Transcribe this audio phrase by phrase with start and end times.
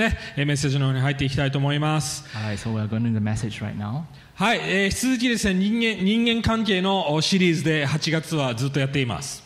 [0.00, 2.24] ね、メッセージの方に入っていきたいと思います。
[2.34, 4.04] All right, so we're going to the message right now.
[4.34, 9.44] はい、えー引き続きですね、人間人間関係のおシリーズで8月はずっとやっています。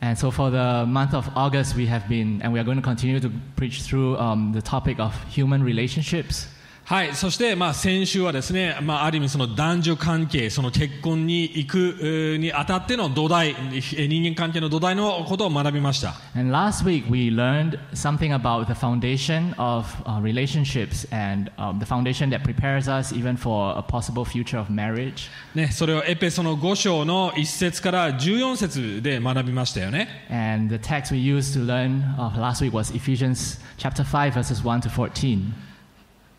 [0.00, 2.82] And so for the month of August, we have been, and we are going to
[2.82, 6.48] continue to preach through um, the topic of human relationships.
[6.86, 16.14] はい、そして、まあ、先週はですね、まあ、ある意味その男女関係、その結婚に行くえーにあたっての土台、えー人間関係の土台のことを学びました。
[16.36, 22.28] And last week, we learned something about the foundation of uh, relationships and um, the foundation
[22.28, 25.30] that prepares us even for a possible future of marriage.
[25.54, 30.06] ね、それをエペソの5章の1節から14節で学びましたよね。
[30.28, 34.82] And the text we used to learn uh, last week was Ephesians chapter 5, verses 1
[34.82, 35.73] to 14.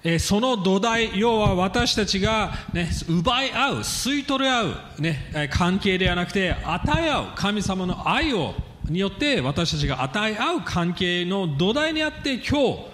[0.08, 8.54] えーその土台、要は私たちが、ね、奪い合う、吸い取り合う、ね、え関係ではなくて、与え合う、神様の愛を
[8.88, 12.86] によって私たちが与え合う関係の土台にあって、今日、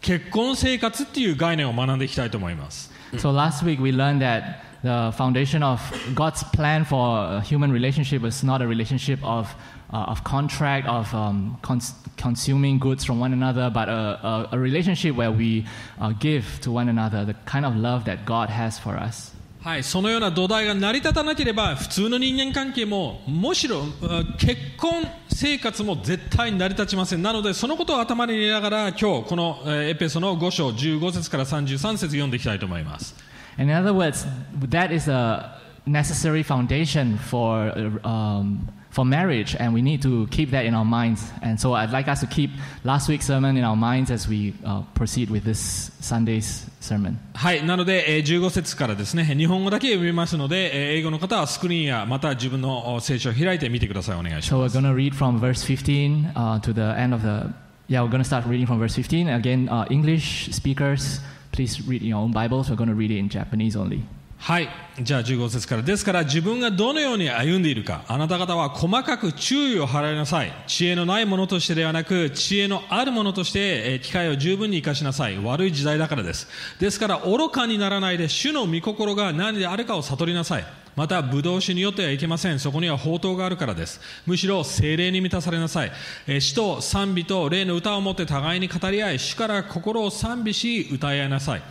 [0.00, 2.92] 結婚生活っていう概念を学んでいきたいと思います。
[3.14, 5.80] So last week we learned that the foundation of
[6.14, 9.48] God's plan for a human relationship is not a relationship of,
[9.92, 14.58] uh, of contract, of um, cons- consuming goods from one another, but a, a, a
[14.58, 15.66] relationship where we
[16.00, 19.32] uh, give to one another the kind of love that God has for us.
[19.62, 27.22] はい、そのような土台が成り立たなければ、普通の人間関係も、むしろあ結婚生活も絶対に成り立ちません。
[27.22, 33.14] なので、そのことを頭に入れながら、今日、このえーエペソの5章15節から33節読んでいきたいと思います。
[33.56, 34.26] In other words,
[34.68, 40.49] that is a necessary foundation for, uh, um, for marriage, and we need to keep
[40.51, 41.31] that in our minds.
[41.43, 42.49] And so I'd like us to keep
[42.83, 47.17] last week's sermon in our minds as we uh, proceed with this Sunday's sermon.
[47.35, 54.19] はい、なので、えー15節からですね、日本語だけ読みますので、えー英語の方はスクリーンやまた自分のお聖書を開いてみてください。
[54.19, 54.77] お願いし So ま we're す。
[54.77, 57.53] going to read from verse 15 uh, to the end of the.
[57.89, 59.29] Yeah, we're going to start reading from verse 15.
[59.29, 61.21] Again, uh, English speakers,
[61.53, 62.69] please read in your own Bibles.
[62.69, 64.03] We're going to read it in Japanese only.
[64.42, 64.68] はい、
[65.00, 65.82] じゃあ15節から。
[65.82, 70.52] ですから自分がどのように歩んでいるか、あなた方は細かく注意を払いなさい。
[70.66, 75.38] 知恵のないものとしてではなく、知恵のあるものとして、え機会を十分に生かしなさい。
[75.38, 76.48] 悪い時代だからです。
[76.80, 80.64] ですから愚かにならないで、主の御心が何であるかを悟りなさい。
[80.94, 82.58] また、ブドウ酒によってはいけません。
[82.58, 84.00] そこには宝刀があるからです。
[84.26, 85.92] むしろ精霊に満たされなさい。
[86.26, 91.62] えー詩と賛美と霊の歌を持って互いに語り合い、主から心を賛美し、歌い合いなさい。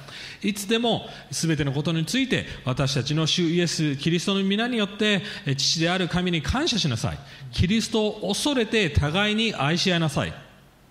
[0.43, 5.21] いつでも全てのことについて私たちの主イエス・キリストの皆によって
[5.55, 7.19] 父である神に感謝しなさい。
[7.51, 10.33] キリストを恐れて互いに愛し合いなさい。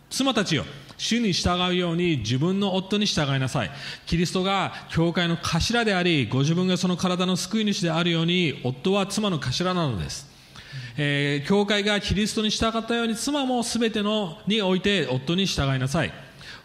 [0.09, 0.65] 妻たちよ、
[1.01, 3.71] 主に従うように自分の夫に従いなさい。
[4.05, 10.29] キリストが教会の頭であり、ご自分がその体の救い主であるように、夫は妻の頭なのです。
[10.99, 16.13] えー教会がキリストに従ったように妻も全てのにおいて夫に従いなさい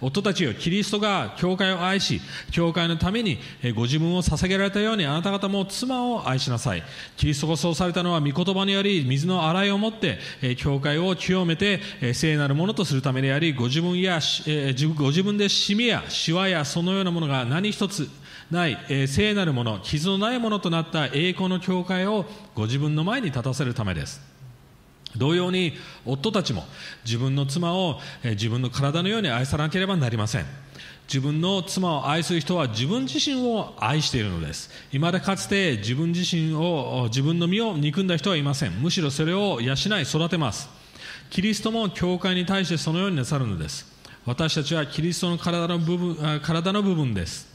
[0.01, 3.39] 夫たちよキリストが教会を愛し教会のために
[3.75, 6.83] ご自分を捧げられたようにあなた方も妻を愛しなさい。
[7.17, 10.19] キリストがそうされたのは御言葉により水の洗いをもって
[10.57, 11.79] 教会を清めて
[12.13, 18.09] 聖なるものとするためでありご自分やえご自分でシミやシワやそのようなものが何一つ
[18.51, 24.34] ない、え聖なるもの傷のないものとなった栄光の教会をご自分の前に立たせるためです。
[25.18, 25.74] 同様に
[26.06, 26.66] 夫たちも
[27.06, 30.46] 自分の妻を自分の体のように愛さなければなりません。
[31.08, 34.70] 自分の妻を愛する人は自分自身を愛しているのです。
[34.92, 38.72] 未だかつて自分自身を自分の身を憎んだ人はいません。
[38.81, 40.68] むしろそれを養い育てます。
[41.30, 43.94] キリストも教会に対してそのようになさるのです。
[44.26, 47.47] 私たちはキリストの体の部分体の部分です。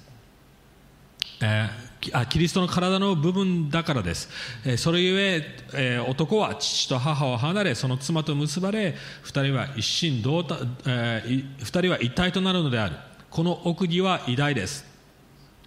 [1.41, 4.29] えーあキリストの体の部分だからです、
[4.65, 12.97] えそれゆええ男は父と母を離れその妻と結ばれ二人は一心同体、えーい二人は一体となるのである。
[13.31, 14.85] この奥義は偉大です。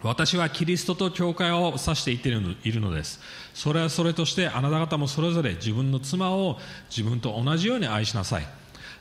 [0.02, 2.28] 私はキリストと教会を指して言って
[2.68, 3.22] いるのです。
[3.54, 8.44] それはそれとしてあなた方もそれぞれ自分の妻を自分と同じように愛しなさい。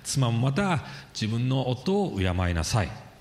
[0.04, 0.80] 妻もまた
[1.12, 3.11] 自分の夫を敬いなさい。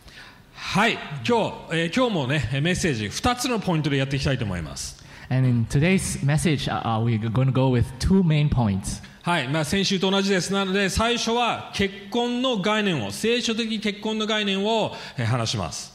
[0.63, 0.93] はい
[1.27, 9.03] 今日、えー今日もねメッセージ2つのポイントでやっていきたいと思います And in today's message, uh, uh, we're going to go with two main points.
[9.23, 15.91] はい、まあ、先週と同じですなので最初は結婚の概念を聖書的結婚の概念を、えー話します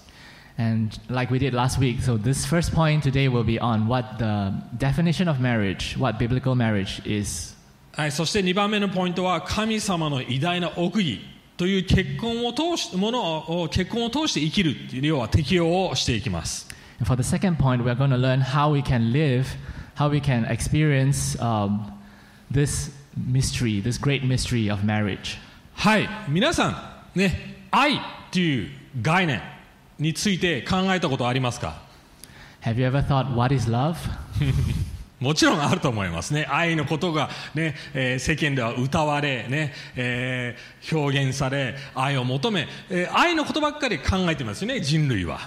[0.59, 4.19] And like we did last week, so this first point today will be on what
[4.19, 7.57] the definition of marriage, what biblical marriage is.
[7.93, 11.21] はい、そして2番目のポイントは神様の偉大な奥義
[11.57, 16.69] という結婚を通しものを結婚を通して生きるっていう要は適用をしていきます
[17.05, 19.55] for the second point, we're going to learn how we can live,
[19.97, 21.93] how we can experience um,
[22.51, 25.39] this mystery, this great mystery of marriage.
[25.75, 26.69] はい皆さ
[27.15, 27.99] んね愛っ
[28.31, 28.71] ていう
[29.03, 29.43] 概念
[29.99, 31.83] について考えたことありますか
[32.63, 33.97] Have you ever thought, what is love?
[35.19, 45.39] もちろんあると思いますね愛のことがね、えー世間では歌われ、ねえー表現され愛を求め、えー愛のことばっかり考えてますよね人類は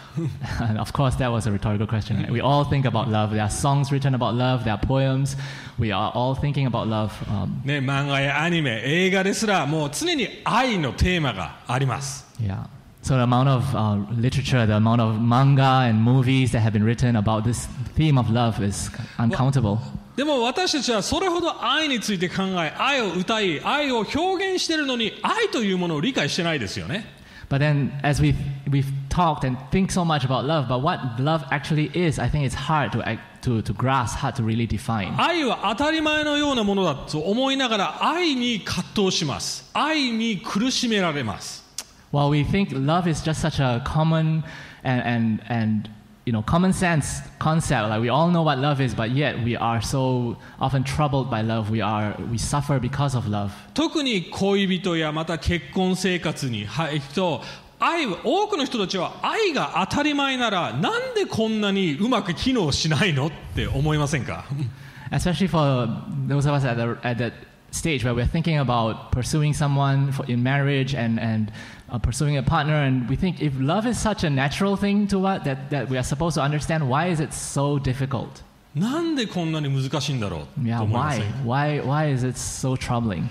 [0.80, 2.32] of course, that was a rhetorical question.
[2.32, 3.32] We all think about love.
[3.32, 5.38] There are songs written about love, there are poems.
[5.78, 7.12] We are all thinking about love.
[7.30, 12.66] Um, ね、漫画やアニメ映画ですらもう常に愛のテーマがあります yeah.
[13.02, 16.84] So the amount of uh, literature, the amount of manga and movies that have been
[16.84, 17.66] written about this
[17.96, 19.80] theme of love is uncountable.
[20.18, 27.06] でも私たちはそれほど愛について考え愛を歌い愛を表現しているのに愛というものを理解してないですよね
[27.50, 28.36] But then, as we've,
[28.70, 32.46] we've talked and think so much about love, but what love actually is, I think
[32.46, 35.16] it's hard to, to, to grasp, hard to really define.
[35.18, 41.64] 愛は当たり前のようなものだと思いながら愛に葛藤します愛に苦しめられます
[42.11, 44.45] While we think love is just such a common
[44.85, 45.91] and, and, and
[46.25, 49.57] you know, common sense concept, like we all know what love is, but yet we
[49.57, 51.71] are so often troubled by love.
[51.71, 53.53] We, are, we suffer because of love.
[53.75, 57.43] 特に恋人やまた結婚生活に入ると
[57.81, 64.47] 愛は多くの人たちは愛が当たり前ならなんでこんなにうまく機能しないのって思いませんか
[65.11, 65.87] Especially for
[66.27, 67.33] those of us at, the, at that
[67.71, 71.53] stage where we're thinking about pursuing someone for, in marriage and, and
[71.92, 75.26] uh, pursuing a partner, and we think if love is such a natural thing to
[75.26, 78.44] us that, that we are supposed to understand, why is it so difficult?
[78.76, 81.82] なんでこんなに難しいんだろうと Yeah, 思いませ why?
[81.82, 83.24] ん Why, why is it so troubling?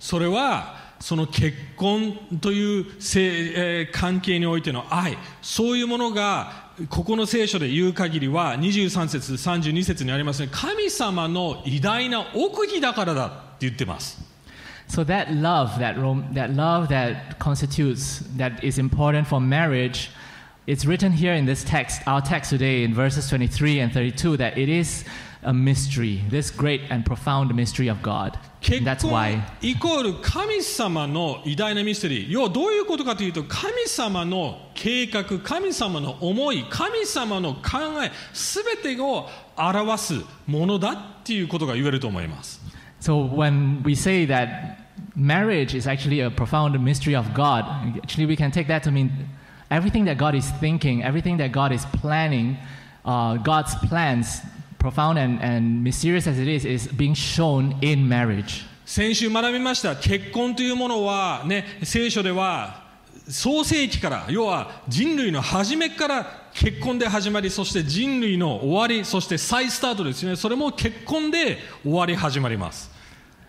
[0.00, 14.27] それはその結婚というせ、えー関係においての愛そういうものがここの聖書で言う限りは23節32節にありますね神様の偉大な奥義だからだって言ってます
[14.87, 20.11] So that love, that, rom- that love that constitutes, that is important for marriage,
[20.65, 24.57] it's written here in this text, our text today in verses 23 and 32, that
[24.57, 25.03] it is
[25.43, 28.37] a mystery, this great and profound mystery of God.
[28.61, 40.13] 結 And that's 婚 why イコール神様の偉大なミステリー要はどういうことかというと神様の計画神様の思い神様の考え全てを表す
[40.47, 40.95] ものだっ
[41.25, 42.61] ていうことが言えると思います
[42.99, 44.79] So when we say that
[45.15, 47.65] marriage is actually a profound mystery of God,
[47.97, 49.11] actually we can take that to mean
[49.69, 52.57] everything that God is thinking, everything that God is planning,
[53.05, 54.41] uh, God's plans,
[54.79, 58.65] profound and, and mysterious as it is, is being shown in marriage.
[58.85, 62.83] 先週学びました結婚というものはね聖書では
[63.28, 72.98] 創世紀から要は人類の初めから結婚で始まりそして人類の終わりそして再スタートですねそれも結婚で終わり始まります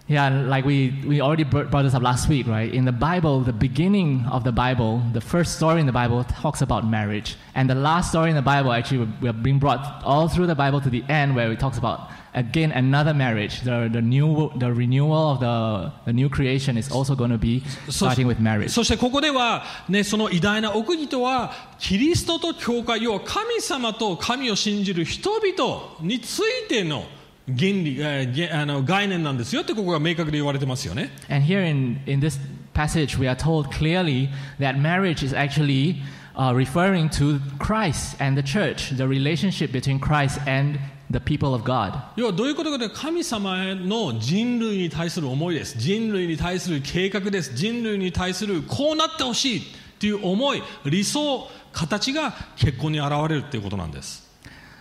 [0.10, 2.74] Yeah, like we, we already br- brought this up last week, right?
[2.74, 6.64] In the Bible, the beginning of the Bible, the first story in the Bible talks
[6.64, 7.38] about marriage.
[7.54, 10.82] And the last story in the Bible, actually, we're being brought all through the Bible
[10.82, 13.63] to the end where it talks about, again, another marriage.
[13.63, 17.63] The, the, new, the renewal of the, the new creation is also going to be
[17.89, 18.71] starting with marriage.
[18.71, 27.05] そしてここでは、ね、その偉大な奥義とはキリストと教会要は神様と神を信じる人々についての
[27.47, 32.39] 原理えーげあの概念なんですよってここが明確に言われてますよね And here in, in this
[32.75, 36.03] passage, we are told clearly that marriage is actually
[36.37, 40.79] uh, referring to Christ and the church, the relationship between Christ and
[41.12, 41.94] the people of God.
[42.16, 45.78] 要はどういうことかというと神様への人類に対する思いです。
[45.78, 47.54] 人類に対する計画です。
[47.56, 49.64] 人類に対するこうなってほしいっ
[50.00, 54.30] ていう思い理想形が結婚に現れるっていうことなんです。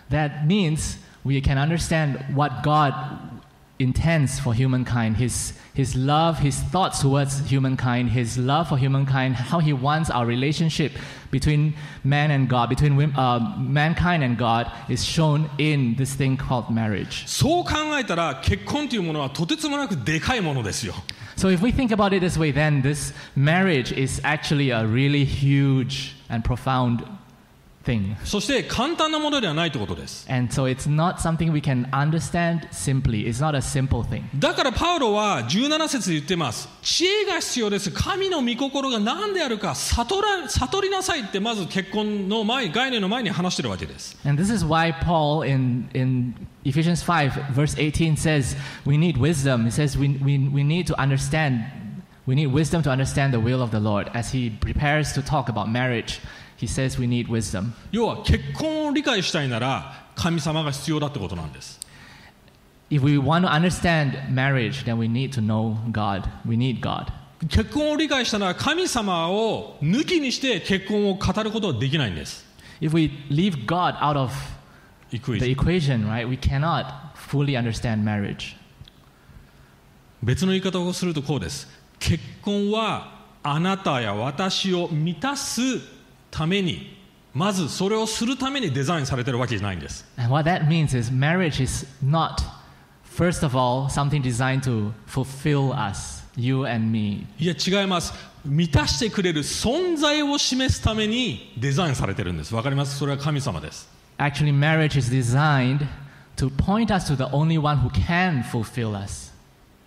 [0.09, 2.93] That means we can understand what God
[3.80, 9.58] intends for humankind, his, his love, his thoughts towards humankind, his love for humankind, how
[9.58, 10.92] he wants our relationship
[11.32, 16.36] between man and God, between wom- uh, mankind and God, is shown in this thing
[16.36, 17.24] called marriage.
[17.26, 20.94] そう考えたら結婚というものはとてつもなくでかいものですよ
[21.36, 25.24] So if we think about it this way, then this marriage is actually a really
[25.24, 27.02] huge and profound
[27.84, 28.16] thing.
[28.24, 33.26] そして簡単なものではないということです And so it's not something we can understand simply.
[33.26, 34.22] It's not a simple thing.
[34.38, 48.56] だからパウロは17節で言ってます知恵が必要です神の御心が何であるか悟ら悟りなさいってまず結婚の前概念の前に話してるわけです And this is why Paul in, in Ephesians 5, verse 18 says
[48.86, 49.64] we need wisdom.
[49.66, 51.62] He says we, we, we need to understand,
[52.26, 54.10] we need wisdom to understand the will of the Lord.
[54.14, 56.20] As he prepares to talk about marriage,
[56.59, 57.71] He says we need wisdom.
[57.91, 61.79] 要は結婚を理解したいなら神様が必要だってことなんです
[62.89, 66.27] If we want to understand marriage, then we need to know God.
[66.45, 67.13] We need God.
[67.47, 72.45] 結婚を理解したのは神様を抜きにして結婚を語ることはできないんです
[72.81, 74.33] If we leave God out of
[75.11, 78.57] the ズ equation, right, we cannot fully understand marriage.
[80.21, 81.67] 別の言い方をするとこうです
[81.99, 85.61] 結婚はあなたや私を満たす
[86.30, 86.96] ために
[87.32, 92.42] まずそれをするためにデザインされてるわけじゃないんです And what that means is marriage is not,
[93.04, 97.26] first of all, something designed to fulfill us, you and me.
[97.38, 105.88] いや違います満たしてくれる存在を示すためにデザインされてるんですわかりますそれは神様です Actually, marriage is designed
[106.36, 109.32] to point us to the only one who can fulfill us.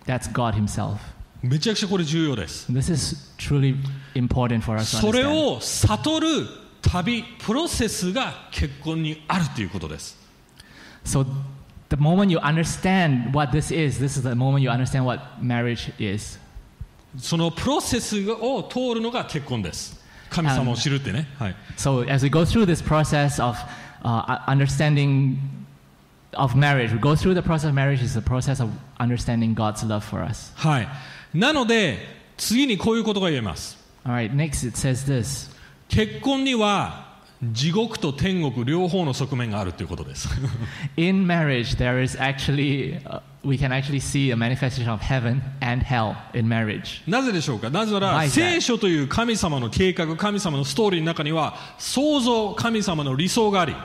[0.04, 1.00] That's God Himself.
[1.43, 3.75] めちゃくちゃこれ重要です This is truly
[4.15, 6.27] important for us それ.を悟る
[6.81, 10.17] 旅プロセスが結婚にあるということです
[11.03, 11.25] So,
[11.89, 15.91] the moment you understand what this is, this is the moment you understand what marriage
[15.99, 16.39] is.
[17.17, 23.57] そのプロセスを通るのが結婚です神様を知るってね、はい、So, as we go through this process of
[24.03, 25.37] uh, understanding
[26.35, 29.85] of marriage, we go through the process of marriage is the process of understanding God's
[29.85, 30.53] love for us.
[30.55, 30.87] はい、
[31.33, 31.97] なので
[32.37, 35.51] 次にこういうことが言えます right, next it says this
[35.89, 37.11] 結婚には
[37.51, 40.29] 地獄と天国両方の側面があるということです
[40.95, 45.83] In marriage, there is actually, uh, we can actually see a manifestation of heaven and
[45.83, 47.01] hell in marriage.
[47.05, 47.69] なぜでしょうか？
[47.69, 48.29] なぜなら?
[48.29, 53.75] 聖書という神様の計画神様のストーリーの中には創造神様の理想があり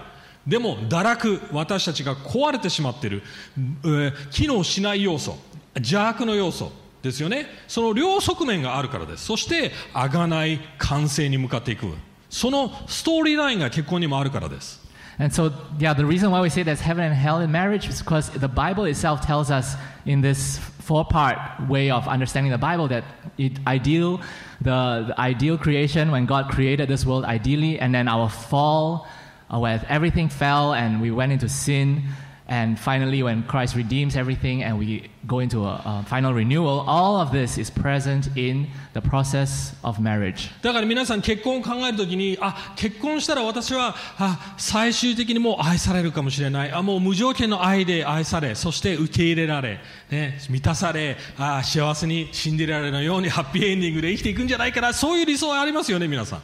[0.46, 3.22] でも堕落私たちが壊れてしまっている、
[3.56, 5.36] えー機能しない要素
[5.74, 6.70] 邪悪の要素
[7.07, 11.88] ですよねその両側面があるからですそして贖い完成に向かっていく
[12.29, 14.81] そのストーリーラインが結婚にもあるからです
[15.19, 18.01] And so, yeah, the reason why we say there's heaven and hell in marriage is
[18.01, 19.75] because the Bible itself tells us
[20.07, 23.03] in this four-part way of understanding the Bible that
[23.38, 24.19] it ideal,
[24.62, 29.07] the, the ideal creation when God created this world ideally, and then our fall,
[29.53, 32.03] uh, where everything fell and we went into sin,
[32.48, 37.20] and finally when Christ redeems everything and we go into a, a final renewal, all
[37.20, 40.50] of this is present in the process of marriage.
[40.62, 46.72] だから皆さん結婚を考えるときに、あ、結婚したら私は、あ、最終的にもう愛されるかもしれない。
[46.72, 56.42] あ、もう無条件の愛で愛され、そして受け入れられ、ね、満たされ、あ、幸せにシンデレラのようにハッピーエンディングで生きていくんじゃないかな、そういう理想はありますよね、皆さん。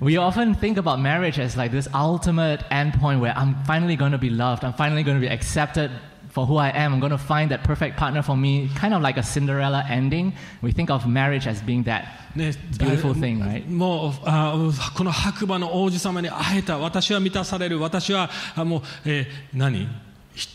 [0.00, 4.18] We often think about marriage as like this ultimate endpoint where I'm finally going to
[4.18, 5.90] be loved, I'm finally going to be accepted
[6.30, 9.00] for who I am, I'm going to find that perfect partner for me, kind of
[9.00, 10.34] like a Cinderella ending.
[10.60, 12.04] We think of marriage as being that
[12.36, 13.66] ね、 beautiful thing, right?
[13.66, 14.54] もうあ
[14.94, 19.88] この白馬の王子様に会えた私は満たされる私はあもう、えー何
[20.34, 20.48] ひ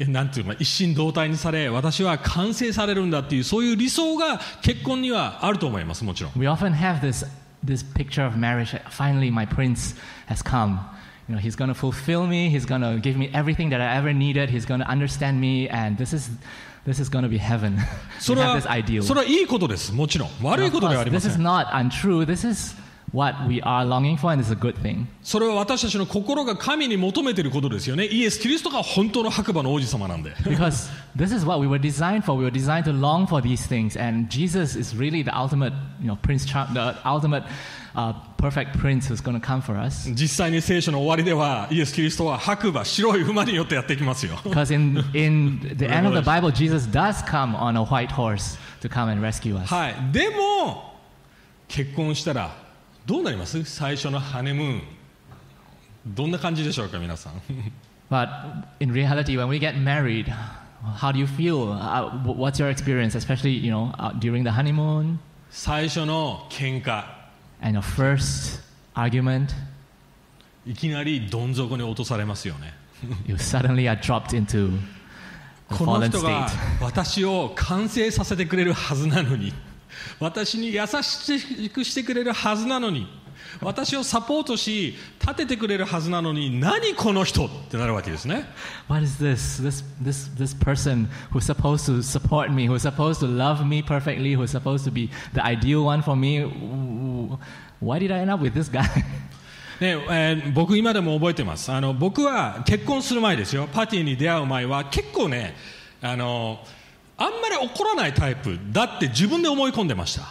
[0.00, 7.24] えなんていうのかな一心同体にされ私は完成されるんだっていうそういう理想が結婚にはあると思いますもちろん We often have this,
[7.62, 8.74] this picture of marriage.
[8.90, 9.94] Finally, my prince
[10.26, 10.80] has come.
[11.28, 12.48] You know, he's going to fulfill me.
[12.50, 14.48] He's going to give me everything that I ever needed.
[14.50, 16.30] He's going to understand me, and this is,
[16.84, 17.78] this is going to be heaven.
[18.20, 19.02] そ we れ have は this ideal.
[19.02, 22.24] それはいいことですもちろん悪い Of ことではあ course, りま this せ is ん not untrue.
[22.24, 22.76] This is
[23.13, 25.07] what we are longing for, and is a good thing.
[25.21, 32.37] それは私たちの心が神に求めていることですよねイエス・キリストが本当の白馬の王子様なんで Because this is what we were designed for.
[32.37, 36.07] We were designed to long for these things, and Jesus is really the ultimate, you
[36.07, 37.43] know, Prince, the ultimate
[37.95, 40.09] uh, perfect Prince who's going to come for us.
[40.13, 48.11] 実際に聖書の終わりではイエス・キリストは白馬白い馬によってやってきますよ Because in in the end of the Bible, Jesus does come on a white
[48.11, 49.67] horse to come and rescue us.
[49.67, 50.95] はい、でも
[51.67, 52.60] 結婚したら
[53.05, 54.81] どうなります最初のハネムーン
[56.07, 57.33] どんな感じでしょうか皆さん
[58.09, 58.27] But
[58.81, 60.25] in reality, when we get married,
[60.99, 61.71] how do you feel?
[61.71, 65.17] Uh, wh- what's your experience, especially you know uh, during the honeymoon
[65.49, 67.05] 最初の喧嘩
[67.61, 68.61] and your first
[68.95, 69.49] argument?
[70.67, 72.73] いきなりどん底に落とされますよね
[73.25, 74.77] You suddenly are dropped into
[75.69, 76.49] この人が.
[76.81, 79.53] 私を完成させてくれるはずなのに
[80.19, 83.07] 私に優しくしてくれるはずなのに
[83.61, 88.45] 私をサポートし立ててくれるはずなのに何この人ってなるわけですね
[88.87, 89.61] What is this?
[89.61, 94.35] This this this person who's supposed to support me, who's supposed to love me perfectly,
[94.35, 96.41] who's supposed to be the ideal one for me.
[97.79, 98.83] Why did I end up with this guy?
[99.81, 105.55] ねえー僕今でも覚えてますあの僕は結婚する前ですよパーティーに出会う前は結構ね
[106.01, 106.59] あの
[107.21, 110.21] あんまり怒らないタイプだって自分で思い込んでました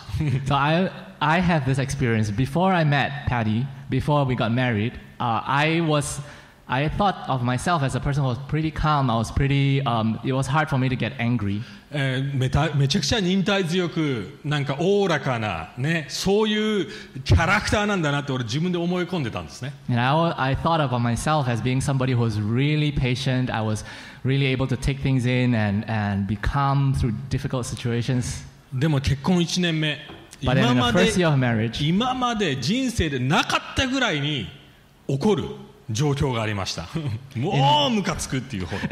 [0.47, 3.67] so I I have this experience before I met Patty.
[3.91, 6.21] Before we got married, uh, I was
[6.70, 9.12] I thought of myself as a person who was pretty calm.
[9.12, 11.62] I was pretty, um, it was hard for me to get angry.
[11.92, 16.88] えーめためちゃくちゃ忍耐強くなんかおおらかな、ね、そういう
[17.24, 23.50] キャラクターなんだなって俺自分で思い込んでたんですね And I, al- I thought about myself as being somebody who was really patient.
[23.54, 23.86] I was
[24.26, 28.44] really able to take things in and, and be calm through difficult situations.
[28.74, 30.00] でも結婚1年目
[30.44, 34.48] But 今 then in ま the で first year of marriage, 今まで人生でなかったぐらいに
[35.08, 35.46] 起こる
[35.91, 36.89] 状況がありました。
[37.37, 38.83] もうムカつくっていうほど。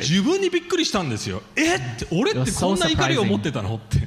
[0.00, 1.42] 自分にびっくりしたんですよ。
[1.56, 1.80] えっ？
[2.10, 3.76] 俺ってこんな怒りを持ってたの？
[3.76, 3.98] って。
[3.98, 4.06] って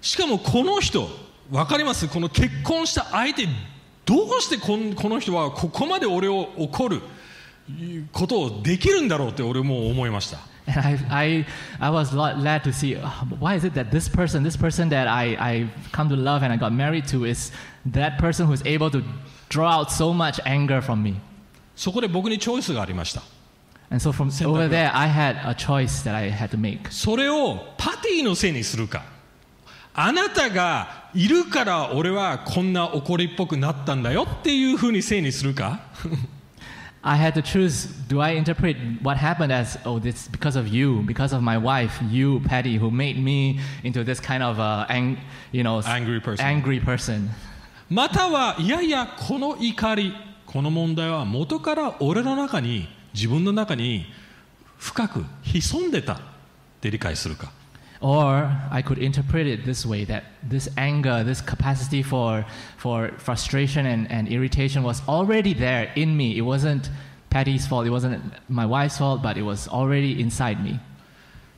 [0.00, 1.08] しかもこの人、
[1.50, 2.08] わかります？
[2.08, 3.46] この結婚した相手、
[4.06, 7.02] どうしてこ,んこの人はここまで俺を怒る？
[8.12, 10.38] ことをできるんだろうって俺も思いました。
[21.74, 23.22] そこで僕にチョイスがありました。
[26.90, 29.02] それをパティのせいにするか、
[29.94, 35.80] あなたがいるから俺はこんな怒りっぽくなったんだよっていうふうにせいにするか。
[37.03, 41.33] I had to choose do I interpret what happened as, oh, this because of you, because
[41.35, 45.17] of my wife, you, Patty, who made me into this kind of, uh, ang-
[45.51, 46.43] you know, Angry person.
[46.45, 47.29] angry person.
[47.89, 50.13] またはいやいやこの怒り
[50.47, 54.07] この問題は元から俺の中に自分の中に
[54.79, 56.17] 深く潜んでたっ
[56.81, 57.51] て理解するか
[58.01, 62.45] Or I could interpret it this way that this anger, this capacity for,
[62.77, 66.37] for frustration and, and irritation was already there in me.
[66.37, 66.89] It wasn't
[67.29, 70.79] Patty's fault, it wasn't my wife's fault, but it was already inside me.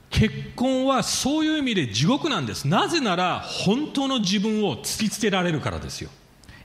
[0.10, 6.10] 結婚はそういう意味で地獄なんですなぜなら本当の自分を突きつけられるからですよ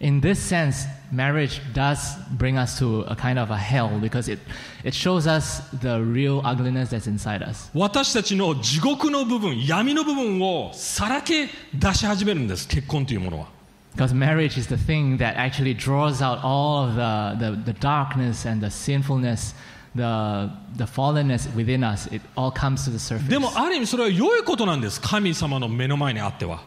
[0.02, 4.40] In this sense, marriage does bring us to a kind of a hell because it,
[4.82, 7.70] it shows us the real ugliness that's inside us.
[7.72, 13.46] 私たちの地獄の部分闇の部分をさらけ出し始めるんです結婚というものは
[13.94, 18.44] Because marriage is the thing that actually draws out all of the, the, the darkness
[18.44, 19.54] and the sinfulness,
[19.94, 22.08] the, the fallenness within us.
[22.10, 23.28] It all comes to the surface.
[23.28, 26.64] でもある意味それは良いことなんです神様の目の前にあっては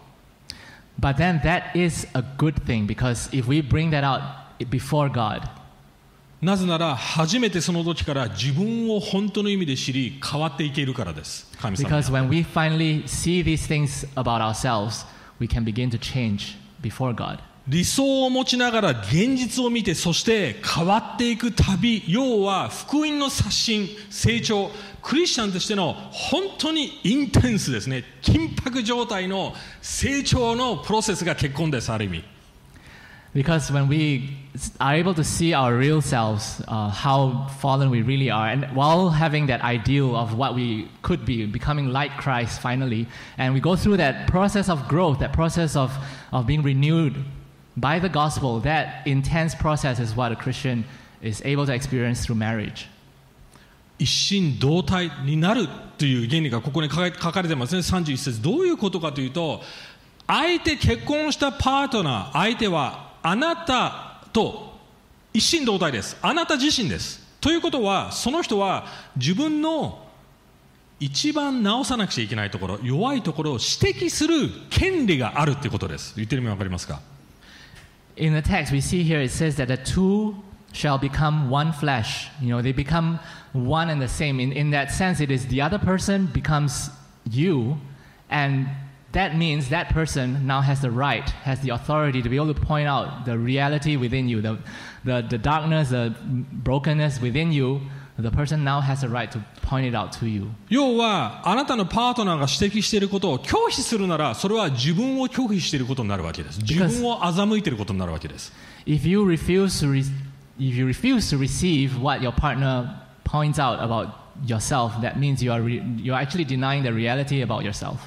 [1.01, 4.21] But then that is a good thing because if we bring that out
[4.69, 5.49] before God,
[6.43, 11.47] なぜなら初めてその時から自分を本当の意味で知り変わっていけるからです。
[11.61, 11.91] 神様
[17.69, 24.71] 理想を持ちながら現実を見てそして変わっていく旅要は福音の刷新成長、
[25.02, 32.36] クリスチャンとしての本当にインテンスですね緊迫状態の成長のプロセスが結婚ですある意味
[33.36, 34.30] Because when we
[34.80, 39.10] are able to see our real selves, uh, how fallen we really are, and while
[39.10, 43.76] having that ideal of what we could be, becoming like Christ finally, and we go
[43.76, 45.94] through that process of growth, that process of,
[46.32, 47.26] of being renewed
[47.76, 50.86] by the gospel, that intense process is what a Christian
[51.22, 52.88] is able to experience through marriage.
[54.01, 57.83] 一心同体になるという原理がここに書かれ書かれてますね。
[57.83, 58.43] 31節。
[58.43, 59.61] どういうことかというと
[60.27, 64.73] 相手結婚したパートナー相手はあなたと
[65.35, 66.17] 一心同体です。
[66.23, 67.21] あなた自身です。
[67.43, 68.87] ということはその人は
[69.17, 70.07] 自分の
[70.99, 76.15] 一番直さなくちゃいけないところ弱いところを指摘する権利があるということです。
[76.17, 77.03] 言ってる意味わかりますか
[78.17, 80.35] ？In the text, we see here it says that the two
[80.74, 82.28] shall become one flesh.
[82.42, 83.20] You know, they become
[83.54, 84.40] one and the same.
[84.40, 86.90] In, in that sense, it is the other person becomes
[87.30, 87.78] you,
[88.30, 88.68] and
[89.14, 92.60] that means that person now has the right, has the authority to be able to
[92.60, 94.60] point out the reality within you, the,
[95.06, 97.82] the, the darkness, the brokenness within you.
[98.18, 100.50] The person now has the right to point it out to you.
[100.70, 108.54] 要はあなたのパートナーが指摘していることを拒否するならそれは自分を拒否していることになるわけです自分を欺いていることになるわけです
[108.86, 110.06] If you refuse to, re-
[110.61, 114.09] if you refuse to receive what your partner points out about
[114.45, 117.99] yourself, that means you are re- you are actually denying the reality about yourself.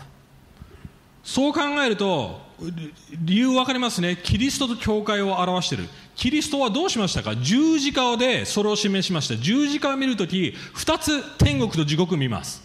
[1.24, 2.42] そう考えると
[3.22, 5.86] 理由分かりますねキリストと教会を表している
[6.18, 12.62] キリストはどうしましたか十字架でそれを示しました十字架を見るとき2つ天国と地獄を見ます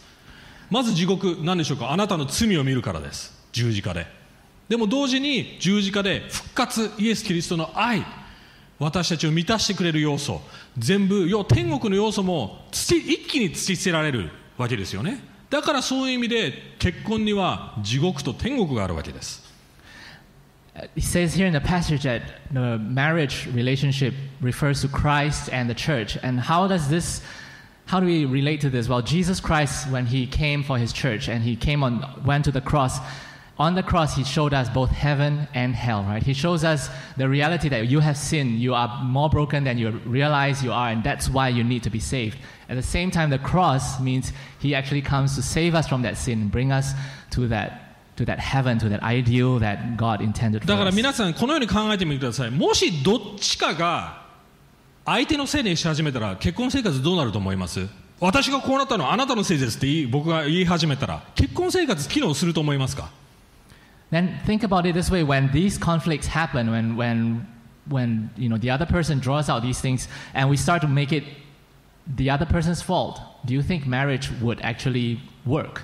[0.70, 4.08] まず地獄何でしょうかあなたの罪を見るからです十字架で
[4.68, 8.04] でも同時に十字架で復活イエス・キリストの愛
[8.78, 10.40] 私たちを満たしてくれる要素
[10.76, 19.48] 全部要天国の要素も土一気に突き捨てられるわけですよねだからそういう意味で結婚には地獄と天国があるわけです
[20.94, 25.74] It says here in the passage that the marriage relationship refers to Christ and the
[25.74, 26.16] church.
[26.22, 27.20] And how does this,
[27.86, 28.88] how do we relate to this?
[28.88, 32.52] Well, Jesus Christ, when he came for his church and he came on, went to
[32.52, 33.00] the cross,
[33.57, 36.23] on the cross, he showed us both heaven and hell, right?
[36.23, 39.91] He shows us the reality that you have sinned, you are more broken than you
[40.05, 42.37] realize you are, and that's why you need to be saved.
[42.67, 46.17] At the same time, the cross means he actually comes to save us from that
[46.17, 46.93] sin, bring us
[47.31, 47.79] to that
[48.15, 50.95] to that heaven, to that ideal that God intended for だから us.
[50.95, 54.21] 皆さんこのように考えてみてくださいもしどっちかが
[55.03, 57.87] 相手のせいにし始めたら結婚生活どうなると思います
[58.19, 63.09] 私がこうなったのはあなたのせいですって言い僕が言い始めたら結婚生活機能すると思いますか
[64.11, 67.47] Then think about it this way: when these conflicts happen, when when
[67.89, 71.11] when you know the other person draws out these things, and we start to make
[71.11, 71.23] it
[72.05, 75.83] the other person's fault, do you think marriage would actually work?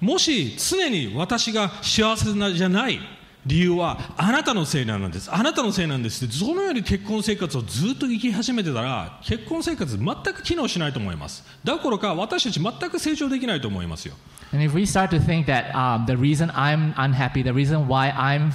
[0.00, 2.98] もし常に私が幸せなじゃない
[3.45, 14.15] 理由はあなたのせいなんですあなたのせいなんですってそのように結婚生活をずっと生き始めてたら結婚生活全く機能しないと思いますだからか私たち全く成長できないと思いますよ
[14.51, 18.11] And if we start to think that um, the reason I'm unhappy, the reason why
[18.11, 18.53] I'm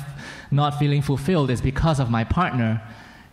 [0.50, 2.81] not feeling fulfilled is because of my partner,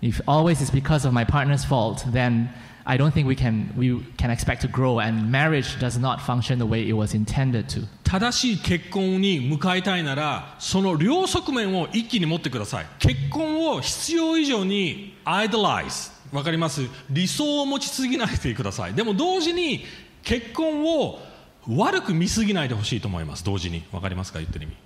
[0.01, 2.49] if always it's because of my partner's fault, then
[2.89, 6.57] I don't think we can, we can expect to grow, and marriage does not function
[6.57, 7.85] the way it was intended to.
[8.05, 19.83] 正しい結婚に向かいたいならその両側面を一気に持ってください結婚を必要以上にアイドライズわかります理想を持ちすぎないでくださいでも同時に
[20.23, 21.19] 結婚を
[21.67, 24.77] 悪く見すぎないでほしいと思います同時にわかりますか言ってる意味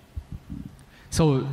[1.12, 1.46] So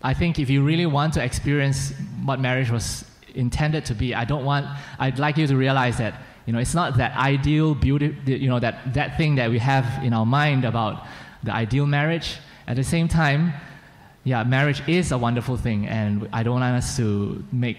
[0.00, 1.92] I think if you really want to experience
[2.24, 4.66] what marriage was intended to be, I don't want,
[4.98, 6.14] I'd like you to realize that,
[6.46, 10.02] you know, it's not that ideal beauty, you know, that, that thing that we have
[10.04, 11.06] in our mind about
[11.42, 12.38] the ideal marriage.
[12.66, 13.52] At the same time,
[14.24, 17.78] yeah, marriage is a wonderful thing, and I don't want us to make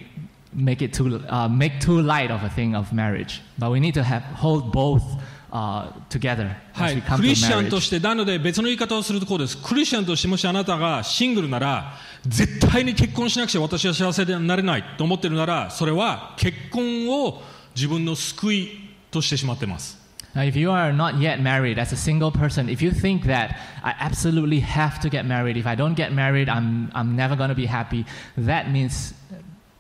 [0.53, 3.41] make it too uh, make too light of a thing of marriage.
[3.57, 5.03] But we need to have hold both
[5.55, 11.93] uh, together はいクリスチャンと.してなので別の言い方をするとこうですクリスチャンとしてもしあなたがシングルなら
[12.27, 17.41] 絶対に結婚しなくちゃ私は幸せになれないと思ってるならそれは結婚を
[17.75, 18.69] 自分の救い
[19.11, 20.03] としてしまってます
[20.35, 23.55] Now, if you are not yet married as a single person, if you think that
[23.83, 27.47] I absolutely have to get married, if I don't get married, I'm, I'm never going
[27.47, 29.13] to be happy, that means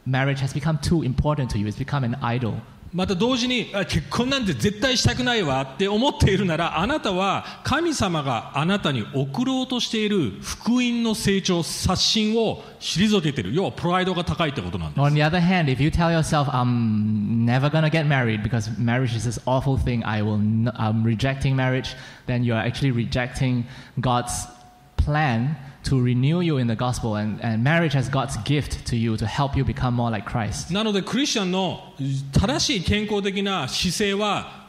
[0.05, 1.67] marriage has become too important to you.
[1.67, 2.61] It's become an idol.
[2.95, 18.41] また同時にあ結婚なんて絶対したくないわって思っているならあなたは神様があなたに送ろうとしている福音の成長刷新を退けている要はプライドが高いってことなんです On the other hand, if you tell yourself, I'm never going to get married
[18.41, 22.65] because marriage is this awful thing, I will n- I'm rejecting marriage, then you are
[22.65, 23.65] actually rejecting
[23.99, 24.47] God's
[24.95, 27.16] plan to renew you in the gospel.
[27.16, 30.72] And, and marriage has God's gift to you to help you become more like Christ.
[30.72, 31.94] なのでクリスチャンの
[32.32, 34.60] 正しい健康的な姿勢は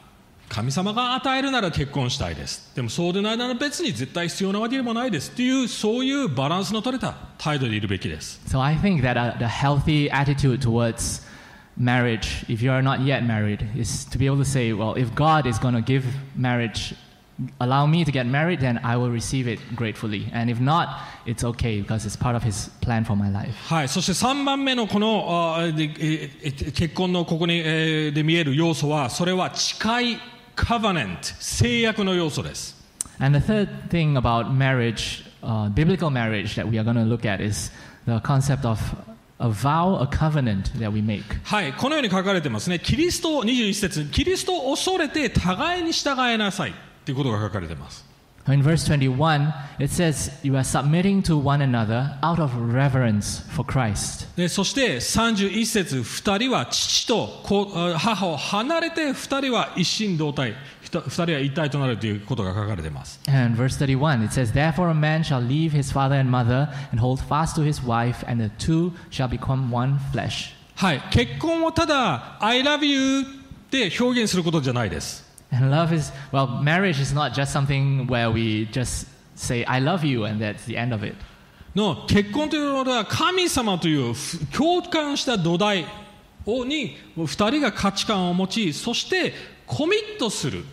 [0.48, 11.22] 神様が与えるなら結婚したいですでもそうでないなら別に絶対必要なわけでもないですっていうそういうバランスの取れた態度でいるべきです So I think that uh, the healthy attitude towards
[11.76, 15.14] marriage, if you are not yet married, is to be able to say, well, if
[15.14, 16.04] God is going to give
[16.36, 16.94] marriage,
[17.59, 20.29] allow me to get married, then I will receive it gratefully.
[20.33, 23.53] And if not, it's okay because it's part of His plan for my life.
[23.67, 30.17] はい、そして3番目のこのあ結婚のここに、えーで見える要素はそれは誓い
[30.55, 32.75] カバネント制約の要素です
[33.19, 37.25] And the third thing about marriage, uh, biblical marriage, that we are going to look
[37.25, 37.71] at is
[38.05, 38.79] the concept of
[39.39, 41.23] a vow, a covenant that we make.
[41.43, 46.73] はい、このように書かれてますねキリスト21節キリストを恐れて互いに従いなさい
[47.07, 48.05] っていうことが書かれてます
[48.49, 53.65] In verse 21, it says, You are submitting to one another out of reverence for
[53.65, 54.25] Christ.
[54.37, 57.27] でそして31節2人は父と
[57.97, 67.01] 母を離れて2人は一心同体2人は一体となるということが書かれています And verse 31, it says, Therefore a man shall leave his father and mother and
[67.01, 70.53] hold fast to his wife, and the two shall become one flesh.
[70.75, 73.21] はい結婚をただ「I love you」
[73.67, 80.02] って表現することじゃないです And love is, well, marriage is not just something where we just say, I love
[80.04, 81.14] you, and that's the end of it.
[81.74, 85.86] の結婚というのは神様というふ共感した土台
[86.44, 89.32] をに2人が価値観を持ちそして
[89.66, 90.64] コミットする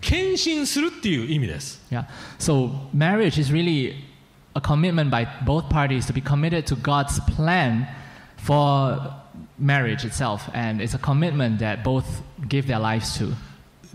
[0.00, 2.06] 献身するっていう意味です Yeah.
[2.40, 3.94] So marriage is really
[4.54, 7.86] a commitment by both parties to be committed to God's plan
[8.36, 9.14] for
[9.58, 13.32] marriage itself, and it's a commitment that both give their lives to.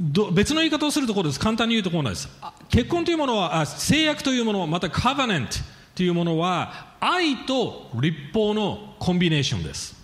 [0.03, 5.53] ど別の言い方をするところです簡単に言うとこうなんですあ結婚というものはあ制約というものまたカバネント
[5.95, 10.03] というものは愛と立法のコンビネーションです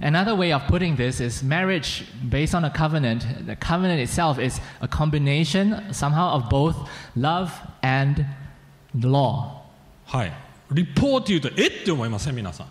[0.00, 3.46] Another way of putting this is marriage based on a covenant.
[3.46, 6.76] The covenant itself is a combination somehow of both
[7.16, 7.50] love
[7.82, 8.24] and
[8.94, 9.62] law.
[10.06, 10.32] はい
[10.70, 12.66] 立法っていうとえって思いません皆さん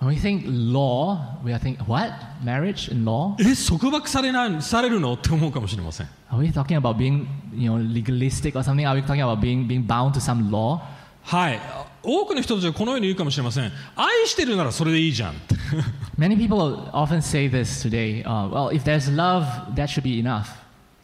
[0.00, 2.10] When we think law, we are thinking, what?
[2.42, 3.36] Marriage and law?
[3.40, 8.84] え束縛されないされるのって思うかもしれません Are we talking about being, you know, legalistic or something?
[8.84, 10.80] Are we talking about being, being bound to some law?
[11.24, 11.60] はい
[12.02, 15.34] 多くの人たちはこのように言うかもしれません愛してるならそれでいいじゃん
[16.18, 18.24] Many people often say this today.
[18.24, 19.44] Uh, well, if there's love,
[19.76, 20.48] that should be enough.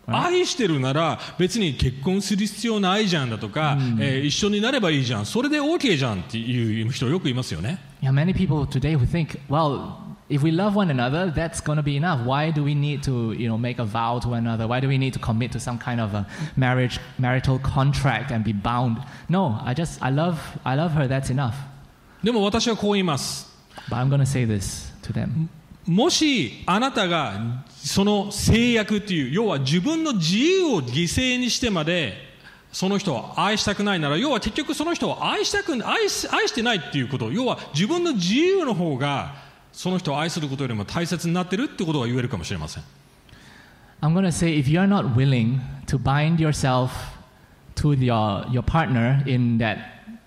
[0.08, 9.94] 愛してるなら別に結婚する必要ないじゃんだとか、えー一緒になればいいじゃんそれで OK じゃんっていう人よくいますよね Yeah, many people today who think, well,
[10.30, 12.26] if we love one another, that's going to be enough.
[12.26, 14.68] Why do we need to, you know, make a vow to another?
[14.68, 18.44] Why do we need to commit to some kind of a marriage, marital contract and
[18.44, 18.98] be bound?
[19.30, 21.08] No, I just, I love, I love her.
[21.08, 21.54] That's enough.
[22.24, 23.50] でも私はこう言います
[23.90, 25.48] But I'm going to say this to them.
[25.86, 32.14] もしあなたがその制約っていう要は自分の自由を犠牲にしてまで
[32.72, 39.36] その人を愛したくないなら要は結局その人を愛したく愛し愛してないっていうこと要は自分の自由の方が
[39.72, 42.84] その人を愛することよりも大切になってるってことが言えるかもしれません。
[44.02, 46.92] I'm going to say if you are not willing to bind yourself
[47.76, 49.78] to your, your partner in that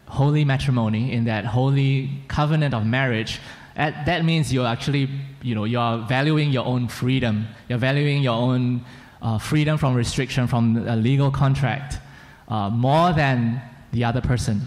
[0.08, 3.38] holy matrimony, in that holy covenant of marriage,
[3.75, 5.09] that, that means you're actually,
[5.41, 7.47] you know, you're valuing your own freedom.
[7.69, 8.83] You're valuing your own
[9.21, 11.99] uh, freedom from restriction, from a legal contract,
[12.47, 13.61] uh, more than
[13.91, 14.61] the other person.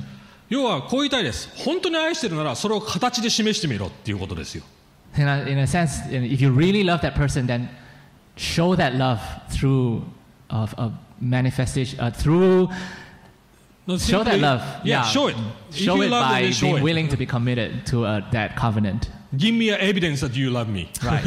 [0.50, 4.62] 要はこう言いたいです本当に愛してるならそれを形で示してみろっていうことですよ
[5.16, 7.68] In a, in a sense, if you really love that person, then
[8.36, 10.02] show that love through
[10.50, 12.68] of a manifestation, uh, through
[13.97, 14.61] show that love.
[14.83, 15.35] yeah, show it
[15.71, 16.83] Show it love by show being it.
[16.83, 19.09] willing to be committed to uh, that covenant.
[19.37, 21.23] Give me evidence that you love me Right.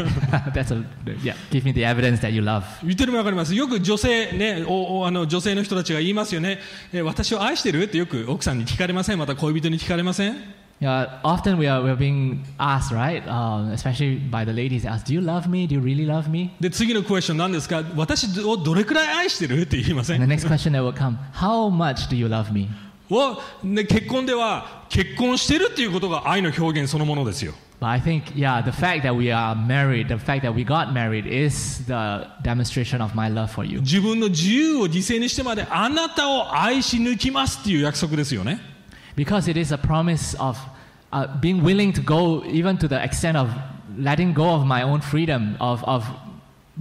[0.52, 0.84] That's a
[1.22, 1.34] yeah.
[1.52, 2.64] Give me the evidence that you love.
[2.82, 6.58] 言ってるの分かりますよく女性ねおおあの女性の人たちが言いますよね
[6.92, 10.36] え私を愛してるってよく奥さんに聞かれませんまた恋人に聞かれません
[10.82, 13.22] Yeah, often we are we're being asked, right?
[13.28, 15.68] Um, especially by the ladies, asked, "Do you love me?
[15.68, 21.70] Do you really love me?" で次のクエスチョン何ですか私をどれくらい愛してるって言いませ And ん the next question that will come: How
[21.70, 22.68] much do you love me?
[23.10, 30.64] を、ね、結婚では結婚してるっていうことが愛の表現そのものですよ But I think, yeah, the fact that we are married, the fact that we
[30.64, 33.80] got married, is the demonstration of my love for you.
[33.80, 38.71] 自分の自由を犠牲にしてまであなたを愛し抜きますっていう約束ですよね
[39.15, 40.57] Because it is a promise of
[41.11, 43.49] uh, being willing to go even to the extent of
[43.97, 46.05] letting go of my own freedom, of, of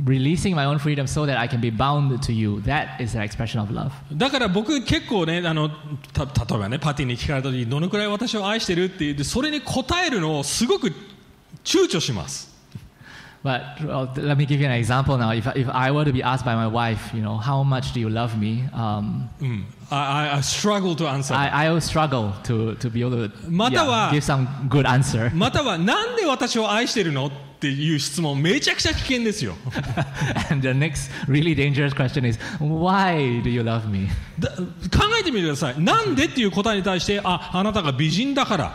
[0.05, 2.61] releasing my own freedom so that I can be bound to you.
[2.63, 3.93] That is the expression of love.
[4.13, 5.71] だから僕結構ねあの
[6.13, 10.89] た例えばねパーティーに聞かれた時にどのくらい私を愛してるって言ってそれに答えるのをすごく
[11.65, 12.50] 躊躇します
[13.44, 15.32] But th- let me give you an example now.
[15.32, 18.00] If, if I were to be asked by my wife, you know, how much do
[18.00, 18.70] you love me?
[18.72, 23.32] Um, うん、I, I, struggle to answer I, I will struggle to, to be able to
[23.50, 25.32] yeah, give some good answer.
[25.34, 29.56] またはなんで私を愛してるのっていう質問めちゃくちゃ危険ですよ
[30.50, 34.08] and the next really dangerous question is, why do you love me?
[34.40, 38.74] だ考えてみてくださいなんでっていう答えに対してああなたが美人だから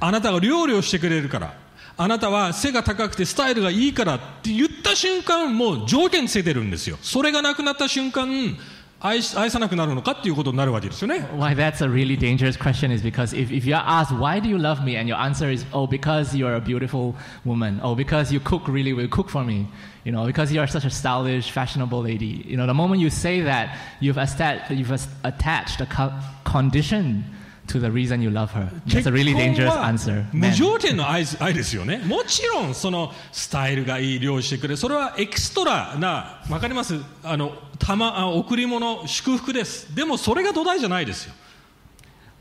[0.00, 1.63] あなたが料理をしてくれるから
[1.96, 8.56] あなたは背が高くてスタイルがいいからって言った瞬間もう条件つけてるんですよそれがなくなった瞬間
[9.00, 14.56] 愛し愛さなくなるのかっていうことになるわけですよね Why that's a really dangerous question is because if, if you're asked, why do you
[14.56, 14.96] love me?
[14.96, 17.80] And your answer is, oh, because you're a beautiful woman.
[17.82, 19.68] Oh, because you cook really well, cook for me.
[20.04, 22.44] You know, because you're such a stylish, fashionable lady.
[22.48, 26.12] You know, the moment you say that, you've, esta- you've as- attached a co-
[26.46, 27.24] condition
[27.66, 28.68] to the reason you love her.
[28.86, 30.24] That's a really 結 dangerous answer.
[30.32, 41.34] 無.条件の愛愛ですよねもちろんそのスタイルがいい料理してくれそれはエクストラなわかりますあのたまあ贈り物祝福ですでもそれが土台じゃないですよ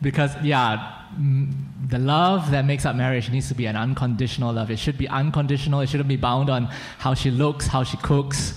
[0.02, 1.54] Because, yeah, mm,
[1.88, 4.70] the love that makes up marriage needs to be an unconditional love.
[4.70, 5.80] It should be unconditional.
[5.80, 6.66] It shouldn't be bound on
[6.98, 8.54] how she looks, how she cooks,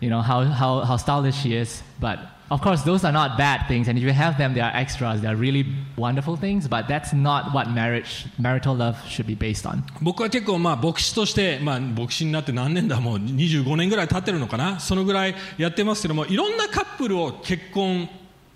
[0.00, 1.82] you know, how, how, how stylish she is.
[1.98, 2.18] But
[2.52, 3.88] of course, those are not bad things.
[3.88, 5.22] And if you have them, they are extras.
[5.22, 5.64] They are really
[5.96, 6.68] wonderful things.
[6.68, 9.82] But that's not what marriage, marital love should be based on.
[10.02, 18.08] 僕は結構まあ牧師として、まあ、牧師になって何年だもう25年ぐらい経ってるのかなそのぐらいやってますけどもいろんなカップルを結婚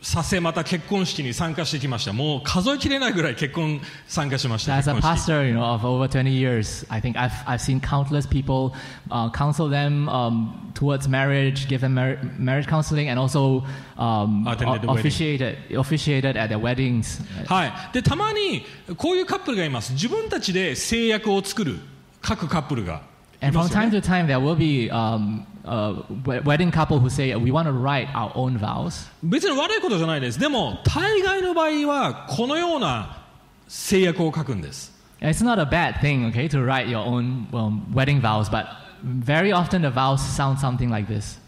[0.07, 7.81] させまた結婚式に参加してきましたもう数えきれないぐらい結婚参加しました As a pastor, you know, of over 20 years, I think I've, I've seen
[7.81, 8.73] countless people
[9.11, 13.65] uh, counsel them um, towards marriage, give them mar- marriage counseling, and also
[13.99, 17.21] um, officiated, officiated at their weddings.
[17.49, 18.65] はい、でたまに
[18.97, 21.81] こういうカップルがいます自分たちで制約を作る
[22.23, 23.03] 各カップルが
[23.43, 25.94] い And ま from time ね to time, there will be um, a
[26.26, 29.10] we- wedding couple who say, We want to write our own vows.
[29.24, 33.24] 別に悪いことじゃないですでも大概の場合はこのような
[33.68, 34.92] 制約を書くんです
[35.22, 38.66] And It's not a bad thing, okay, to write your own um, wedding vows, but
[39.04, 41.40] very often the vows sound something like this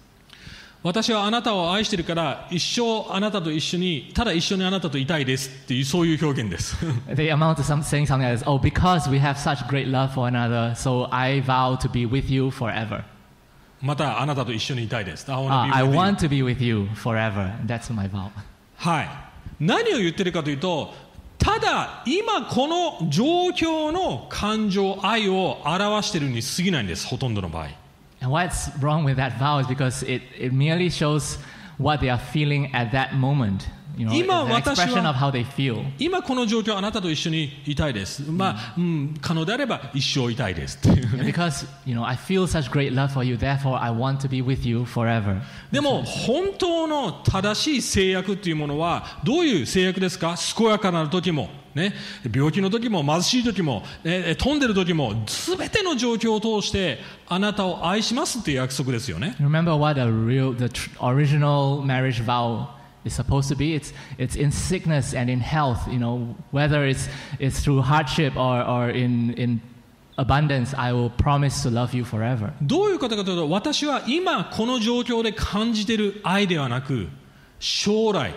[0.84, 6.76] 私はあなたを愛してるから一生あなたと一緒にただ一緒にあなたといたいですっていうそういう表現です
[7.08, 10.14] They amount to some, saying something like this Oh, because we have such great love
[10.14, 13.06] for one another, so I vow to be with you forever.
[13.81, 17.53] またあなたと一緒にいたいです I Ah, be I want to be with you forever.
[17.67, 18.31] That's my vow.
[18.77, 19.09] はい
[19.61, 20.95] 何を言ってるかというと
[21.39, 27.69] ただ今この状況の感情愛を表しているに過ぎないんですほとんどの場合
[28.21, 31.39] And what's wrong with that vow is because it, it merely shows
[31.79, 33.69] what they are feeling at that moment.
[33.99, 34.79] 今私
[35.99, 38.31] 今この状況あなたと一緒にいたいです。
[38.31, 40.79] まあ、うん、可能であれば一生いたいです。
[45.73, 50.37] でも本当の正しい制約というものはどういう制約ですか？
[50.57, 51.93] 健やかな時も、ね、
[52.33, 59.35] 病気の時も貧しい時も、ね、飛んでる時もすべての状況を通してあなたを愛しますという約束ですよね。
[63.05, 63.75] Is supposed to be.
[63.75, 67.09] It's, it's in sickness and in health, you know, whether it's,
[67.39, 69.61] it's through hardship or, or in, in
[70.17, 72.53] abundance, I will promise to love you forever.
[72.61, 77.09] どういうことかというと私は今この状況で感じている愛ではなく
[77.61, 78.35] 将来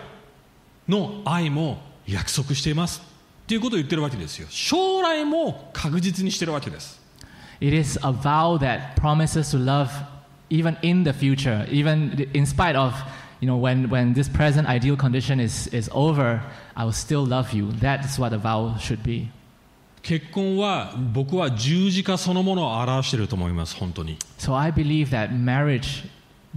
[0.88, 3.02] の愛も約束しています
[3.44, 7.00] っていうことを言ってるわけですよ将来も確実にしてるわけです
[7.60, 9.88] It is a vow that promises to love
[10.52, 12.92] even in the future, even in spite of,
[13.42, 16.40] you know, when, when this present ideal condition is, is over,
[16.76, 17.72] I will still love you.
[17.72, 19.30] That's what a vow should be.
[20.02, 26.08] 結婚は僕は十字架そのものを表していると思います本当に So I believe that marriage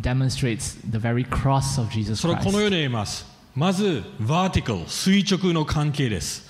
[0.01, 2.71] demonstrates the very cross of Jesus それはこのよう Christ.
[2.71, 6.44] に言いますまず vertical 垂直の関係です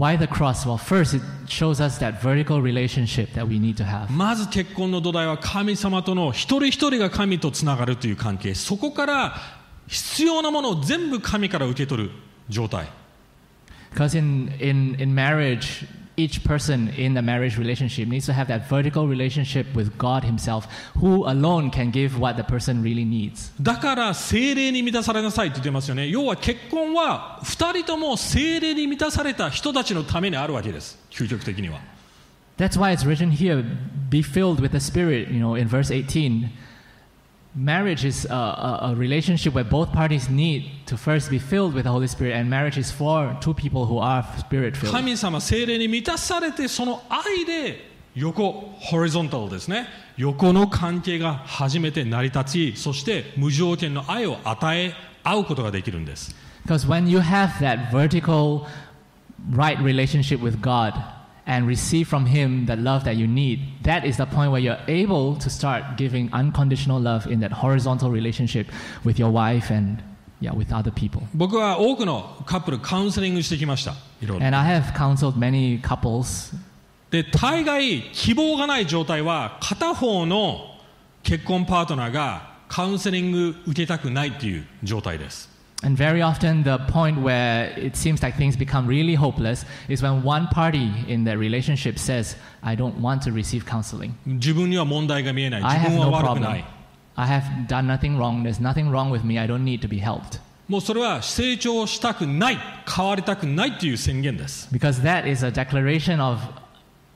[0.00, 0.64] Why the cross?
[0.64, 4.10] Well, first, it shows us that vertical relationship that we need to have.
[4.10, 9.34] まず結婚の土台は神様との一人一人が神とつながるという関係そこから
[9.88, 12.10] 必要なものを全部神から受け取る
[12.48, 12.88] 状態
[13.92, 15.86] Because in, in, in marriage,
[16.17, 20.65] each person in the marriage relationship needs to have that vertical relationship with God Himself,
[20.95, 23.51] who alone can give what the person really needs.
[23.61, 31.79] だから精霊に満たされなさいって言ってますよね要は結婚は二人とも精霊に満たされた人たちのためにあるわけです究極的には
[32.57, 33.65] That's why it's written here
[34.09, 36.49] be filled with the Spirit, you know, in verse 18.
[37.57, 41.85] Marriage is a, a, a relationship where both parties need to first be filled with
[41.85, 44.91] the Holy Spirit, and marriage is for two people who are spirit filled.
[44.91, 58.65] 神様精霊に満たされてその愛で横ホリゾンタルですね横の関係が初めて成り立ちそして無条件の愛を与え合うことができるんです Because when you have that vertical
[59.51, 60.93] right relationship with God
[61.49, 64.79] and receive from Him the love that you need, that is the point where you're
[64.87, 68.67] able to start giving unconditional love in that horizontal relationship
[69.03, 70.01] with your wife and
[70.41, 71.21] yeah, with other people.
[71.33, 76.55] 僕は多くのカップルカウンセリングしてきましたいろいろ And I have counseled many couples
[77.11, 80.75] で大概希望がない状態は片方の
[81.23, 85.49] 結婚パートナーがカウンセリング受けたくないっていう状態です
[85.83, 90.23] And very often, the point where it seems like things become really hopeless is when
[90.23, 94.13] one party in the relationship says, I don't want to receive counseling.
[94.25, 96.59] 自分には問題が見えない I 自 have 分 no は悪くな problem.
[96.59, 96.65] い
[97.17, 98.41] I have done nothing wrong.
[98.43, 99.37] There's nothing wrong with me.
[99.37, 100.39] I don't need to be helped.
[100.67, 106.39] もうそれは成長したくない変わりたくないっていう宣言です Because that is a declaration of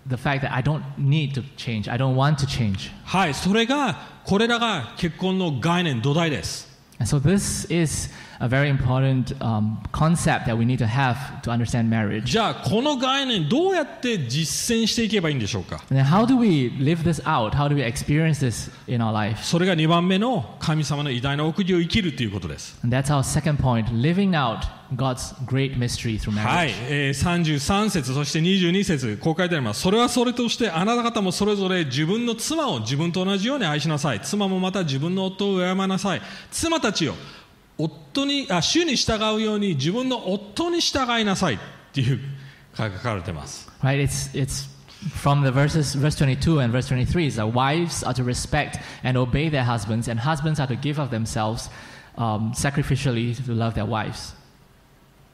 [0.07, 1.91] the fact that I don't need to change.
[1.91, 2.91] I don't want to change.
[3.05, 8.09] はいそれがこれらが結婚の概念土台です And so, this is
[8.40, 12.24] a very important um, concept that we need to have to understand marriage.
[12.24, 17.50] じゃあこの概念どうやって実践していけばいいんでしょうか And then, how do we live this out?
[17.50, 19.42] How do we experience this in our life?
[19.42, 24.66] それが2番目の神様の偉大な奥義を生きるということです And that's our second point living out
[24.96, 37.14] God's great mystery through はい marriage.、えー、33節そして22節こう書いてありますそれはそれとしてあなた方もそれぞれ自分の妻を自分と同じように愛しなさい妻もまた自分の夫を敬いなさい妻たちよ
[37.77, 41.58] 夫にあ主に従うように自分の夫に従いなさいっ
[41.93, 42.19] ていう
[42.75, 44.02] 書かれてます Right?
[44.04, 44.67] It's, it's
[45.08, 49.17] from the verses, verse 22 and verse 23 is that wives are to respect and
[49.17, 51.69] obey their husbands, and husbands are to give of themselves
[52.17, 54.33] um, sacrificially to love their wives.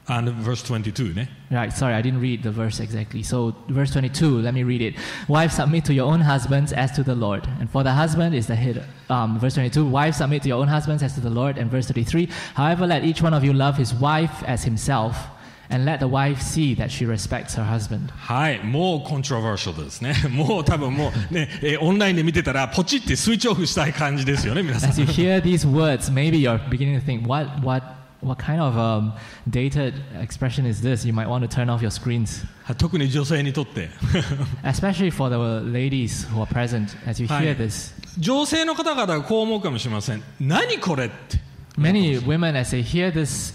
[0.08, 3.22] and verse 22ね Right, sorry, I didn't read the verse exactly.
[3.22, 4.94] So, verse 22, let me read it.
[5.28, 7.46] Wives, submit to your own husbands as to the Lord.
[7.60, 8.84] And for the husband is the head.
[9.08, 11.58] Um, verse 22, wives, submit to your own husbands as to the Lord.
[11.58, 15.16] And verse 33, however, let each one of you love his wife as himself,
[15.70, 18.12] and let the wife see that she respects her husband.
[18.16, 27.82] はいもうコントロバーシャルですね もう多分もうね、えーオンラインで見てたらポチってスイッチオフしたい感じですよね皆さん As you hear these words, maybe you're beginning to think, what, what,
[28.22, 29.12] what kind of um,
[29.48, 31.04] dated expression is this?
[31.04, 32.44] You might want to turn off your screens.
[32.78, 33.90] 特に女性にとって
[34.64, 35.36] Especially for the
[35.70, 37.56] ladies who are present as you hear Hi.
[37.56, 37.92] this.
[38.18, 41.38] 女性の方々がこう思うかもしれません何これって
[41.78, 43.52] Many women, as they hear this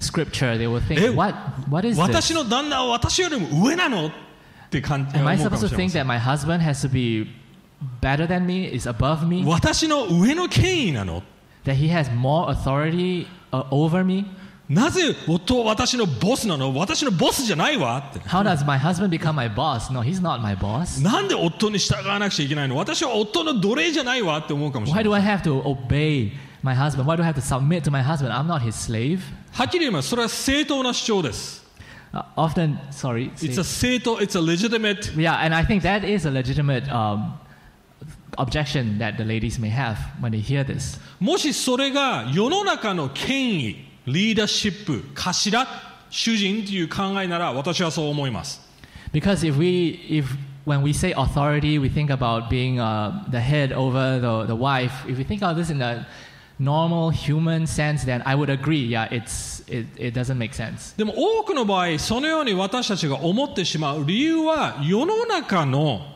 [0.00, 1.34] scripture, they will think, Eh, what,
[1.70, 2.34] what is 私 this?
[2.34, 4.10] の旦那は私よりも上なのっ
[4.70, 6.90] て感じ Am 思 I うかも supposed し to れま think せん that my husband has to
[6.90, 7.30] be
[8.02, 11.22] better than me, is above me, 私の上の権威なの
[11.64, 14.25] that he has more authority uh, over me?
[14.67, 19.93] なぜ夫は私のボスなの私のボスじゃないわって How does my husband become my boss?
[19.93, 21.01] No, he's not my boss.
[21.03, 26.31] なんで夫に従わなくちゃいけないの私は夫の奴隷じゃないわって思うかもしれ Why ない do I have to obey
[26.63, 27.03] my husband?
[27.05, 28.31] Why do I have to submit to my husband?
[28.33, 29.19] I'm not his slave.
[29.51, 31.63] はっきり言いますそれは正当な主張です
[32.13, 33.29] Uh, often, sorry.
[33.41, 37.33] It's a 正当 It's a legitimate yeah, and I think that is a legitimate um,
[38.38, 40.98] objection that the ladies may have when they hear this.
[41.18, 45.66] もしそれが世の中の権威リーダーシップ頭
[46.08, 48.60] 主人という考えなら私はそう思います
[49.12, 50.26] Because if we, if
[50.64, 55.04] when we say authority, we think about being uh, the head over the, the wife.
[55.08, 56.06] If we think of this in a
[56.60, 58.84] normal human sense, then I would agree.
[58.86, 60.94] Yeah, it's it, it doesn't make sense.
[60.96, 66.06] でも多くの場合そのように私たちが思ってしまう理由は世の中の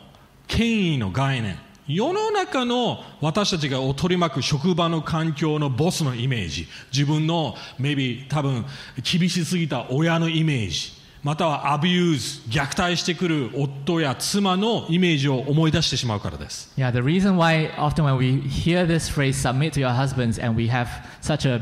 [0.47, 1.59] 権威の概念
[1.89, 8.63] 世の中の私たちがを取り巻く職場の環境のボスのイメージ自分の maybe 多分
[9.03, 20.55] 厳しすぎた親のイメージまたはアビューズ虐待してくる夫や妻のイメージを思い出してしまうからです Yeah, the reason why often when we hear this phrase "submit to your husbands" and
[20.55, 20.87] we have
[21.21, 21.59] such a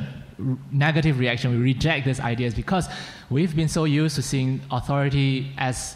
[0.71, 2.89] negative reaction, we reject this idea is because
[3.32, 5.95] we've been so used to seeing authority as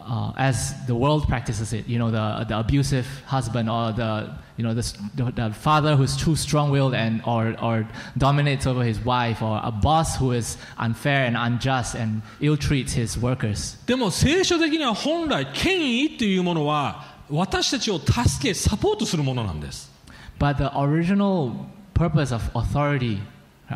[0.00, 1.86] uh, as the world practices it.
[1.88, 5.96] You know, the the abusive husband or the you know the, s- the, the father
[5.96, 7.86] who's too strong-willed and or or
[8.16, 13.18] dominates over his wife, or a boss who is unfair and unjust and ill-treats his
[13.20, 13.76] workers.
[13.86, 19.90] でも聖書的には本来権威というものは私たちを助けサポートするものなんです
[20.38, 21.52] But the original
[21.94, 23.18] purpose of authority,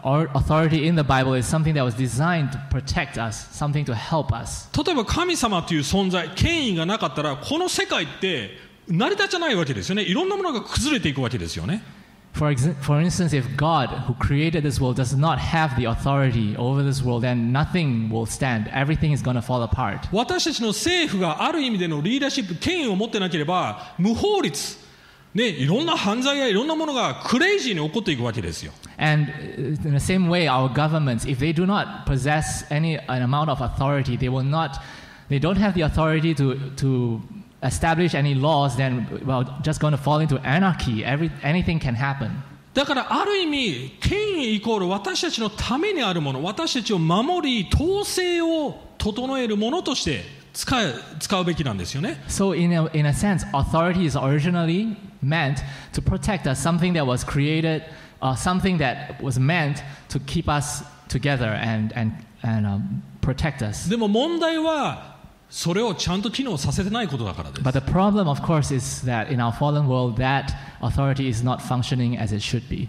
[0.05, 3.95] or authority in the Bible, is something that was designed to protect us, something to
[3.95, 4.68] help us.
[4.76, 8.51] 例えば神様という存在権威がなかったらこの世界って
[8.88, 11.82] 成り立たないわけですよねいろんなものが崩れていくわけですよね
[12.32, 16.57] For, ex- for instance, if God, who created this world, does not have the authority
[16.57, 18.68] over this world, then nothing will stand.
[18.72, 20.09] Everything is going to fall apart.
[20.12, 24.78] 私たちの政府がある意味でのリーダーシップ権威を持ってなければ無法律
[25.36, 32.97] ね、いろんな犯罪やいろんなものがクレイジーに起こっていくわけですよ And uh, in the same way, our governments, if they do not possess any
[33.09, 34.79] an amount of authority, they will not,
[35.27, 37.21] they don't have the authority to, to
[37.61, 41.03] establish any laws, then, well, just going to fall into anarchy.
[41.03, 42.31] Every, anything can happen.
[42.73, 55.62] だからある意味権威イコール私たちのためにあるもの私たちを守り統制を整えるものとして使う使うべきなんですよね So, in a, in a sense, authority is originally meant
[55.93, 57.84] to protect us, something that was created,
[58.22, 62.12] uh, something that was meant to keep us together and, and,
[62.43, 63.88] and um, protect us.
[63.88, 65.16] でも問題は
[65.51, 71.61] それをちゃんと機能させてないことだからです But the problem, of course, is that in our fallen world, that authority is not
[71.61, 72.88] functioning as it should be.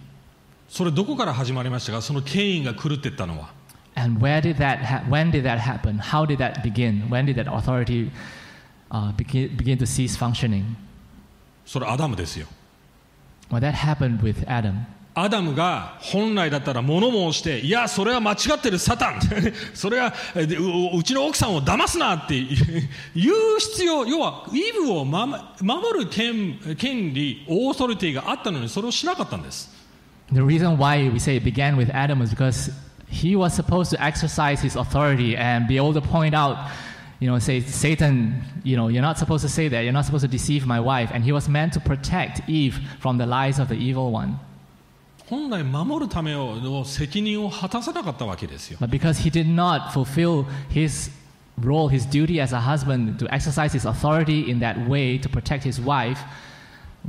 [0.70, 3.50] それどこから始まりましたかその権威が狂っていったのは
[3.96, 5.98] And where did that ha- when did that happen?
[5.98, 7.10] How did that begin?
[7.10, 8.10] When did that authority
[8.90, 10.78] uh, begin, begin to cease functioning?
[11.67, 12.47] それアダムですよ
[13.51, 14.87] Well, that happened with Adam.
[15.15, 19.21] アダムが本来だったら物申していやそれは間違ってるサタン
[19.73, 22.35] それはううちの奥さんを騙すなって
[23.15, 29.71] 言う必要要はイブを守守る権権利オーソリティがあったのにそれをしなかったんです
[30.33, 32.71] The reason why we say it began with Adam is because
[33.09, 36.57] he was supposed to exercise his authority and be able to point out,
[37.20, 39.82] you know, say, Satan, you know, you're not supposed to say that.
[39.82, 41.12] You're not supposed to deceive my wife.
[41.14, 44.40] And he was meant to protect Eve from the lies of the evil one.
[45.30, 51.10] 本来守るための責任を果たさなかったわけですよ But because he did not fulfill his
[51.58, 55.64] role, his duty as a husband to exercise his authority in that way to protect
[55.64, 56.20] his wife,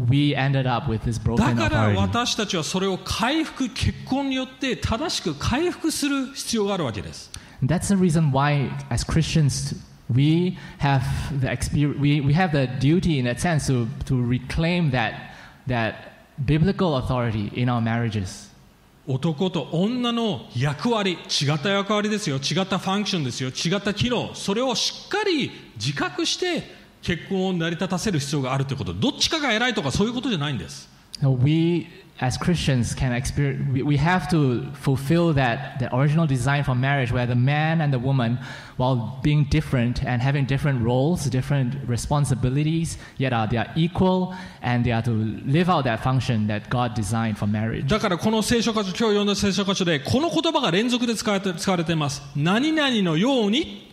[0.08, 1.96] we ended up with this だ broken から authority.
[1.96, 7.30] 私たちはそれを回復結婚によって正しく回復する必要があるわけです
[7.64, 9.76] That's the reason why, as Christians,
[10.13, 11.03] we have
[11.41, 15.33] the experience, we, we have the duty, in that sense, to, to reclaim that,
[15.67, 16.13] that
[16.45, 18.47] biblical authority in our marriages.
[19.09, 26.63] 男と女の役割違った役割ですよ違ったファンクションですよ違った機能それをしっかり自覚して
[27.01, 30.89] 結婚を成り立たせる必要があるということどっちかが偉いとかそういうことじゃないんです
[31.21, 31.87] So we,
[32.22, 37.10] as Christians, can experience, we, we have to fulfill that, that original design for marriage
[37.10, 38.38] where the man and the woman,
[38.76, 44.84] while being different and having different roles, different responsibilities, yet are, they are equal and
[44.84, 47.88] they are to live out that function that God designed for marriage.
[47.88, 53.85] だからこの聖書箇所今日読んだ聖書箇所でこの言葉が連続で使われて使われています何々のように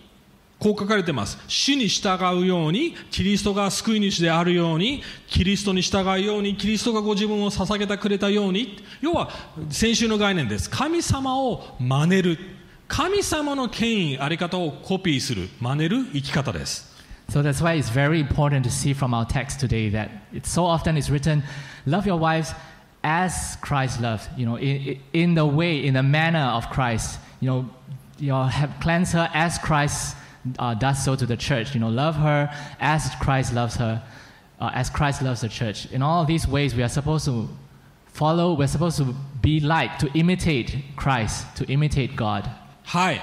[0.64, 9.28] こう書かれています主に従うようにキリストが救い主であるようにキリストに従うようにキリストがご自分を捧げてくれたように要は
[9.68, 12.38] 先週の概念です神様を真似る
[12.88, 16.94] 神様の権威あり方をコピーする真似る生き方です
[17.28, 20.64] So that's why it's very important to see from our text today that it's so
[20.64, 21.42] often it's written,
[21.84, 22.54] love your wives
[23.02, 27.50] as Christ loved, you know, in, in the way, in the manner of Christ, you
[27.50, 27.68] know,
[28.18, 30.16] you know, have cleanse her as Christ
[30.57, 34.01] uh, does so to the church, you know, love her as Christ loves her,
[34.59, 35.91] uh, as Christ loves the church.
[35.91, 37.49] In all of these ways, we are supposed to
[38.07, 42.49] follow, we're supposed to be like, to imitate Christ, to imitate God.
[42.83, 43.21] はい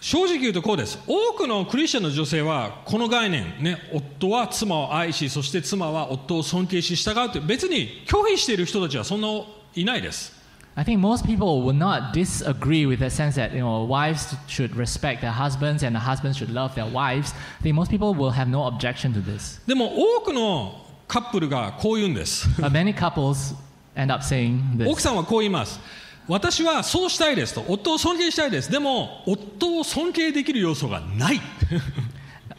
[0.00, 9.28] 正直言うとこうです多くのクリスチャンの女性はこの概念、ね、夫は妻を愛しそして妻は夫を尊敬し従うって別に拒否している人たちはそんな
[9.74, 10.31] いないです
[10.76, 14.76] I think most people will not disagree with the sense that you know wives should
[14.76, 17.34] respect their husbands and the husbands should love their wives.
[17.58, 19.60] I think most people will have no objection to this.
[19.66, 23.56] でも多くのカップルがこう言うんです But many couples
[23.96, 25.00] end up saying 奥 this.
[25.00, 25.80] さんはこう言います
[26.28, 31.40] 私はそうしたいですと夫を尊敬したいですでも夫を尊敬できる要素がない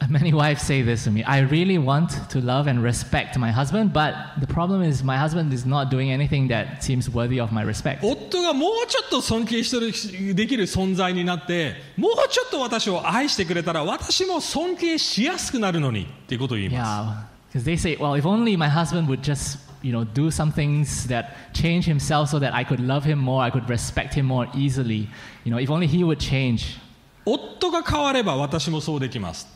[0.09, 1.23] Many wives say this to me.
[1.23, 5.53] I really want to love and respect my husband, but the problem is my husband
[5.53, 7.99] is not doing anything that seems worthy of my respect.
[8.01, 20.31] 夫がもうちょっと尊敬してるできる存在になってもうちょっと私を愛してくれたら私も尊敬しやすくなるのにっていうことを言いま Yeah, because they say, well, if only my husband would just, you know, do
[20.31, 24.13] some things that change himself so that I could love him more, I could respect
[24.13, 25.07] him more easily.
[25.43, 26.77] You know, if only he would change.
[27.26, 29.48] 夫が変われば私もそうできます。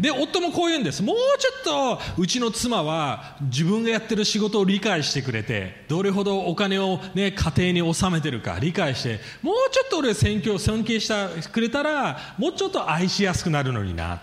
[0.00, 1.02] で、夫もこう言うんです。
[1.02, 14.20] もうちょっとうちの妻は自分がやってる仕事を理解してくれて、どれほどお金を、ね、家庭に納めてるか理解して、もうちょっと俺選挙を尊敬してくれたら、もうちょっと愛しやすくなるのにな。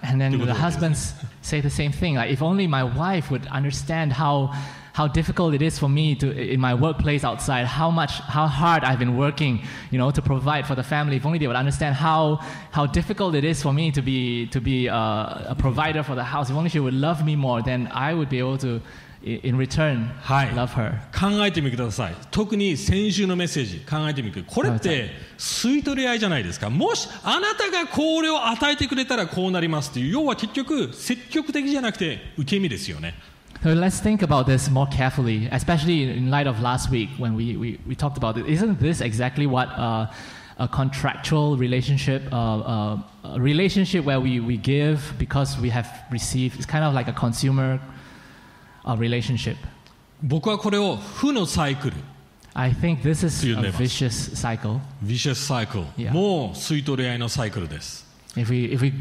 [4.92, 8.82] how difficult it is for me to, in my workplace outside, how much, how hard
[8.82, 9.61] I've been working,
[9.92, 11.16] you know, to provide for the family.
[11.16, 12.40] If only they would understand how,
[12.72, 14.92] how difficult it is for me to be, to be a,
[15.51, 16.51] a provider for the house.
[16.51, 18.80] If only she would love me more, then I would be able to,
[19.24, 20.92] i- in return, はい love her.
[21.12, 33.14] 考えてみてください特に先週のメッセージ考えてみてこれって吸い取り合いじゃないですかもしあなたがこれを与えてくれたらこうなりますっていう要は結局積極的じゃなくて受け身ですよね
[33.62, 37.57] So let's think about this more carefully, especially in light of last week when we,
[37.57, 38.46] we, we talked about it.
[38.46, 40.07] Isn't this exactly what uh,
[40.59, 46.57] a contractual relationship, uh, uh, a relationship where we, we give because we have received,
[46.57, 47.80] it's kind of like a consumer
[48.84, 49.57] uh, relationship.
[50.20, 51.96] 僕はこれを負のサイクル
[52.55, 53.82] I think this is と呼んで a います。
[54.05, 54.80] vicious cycle.
[55.03, 56.12] ビシャスサイクル、 Yeah.
[56.12, 58.05] もう吸い取り合いのサイクルです
[58.36, 58.92] If we, if we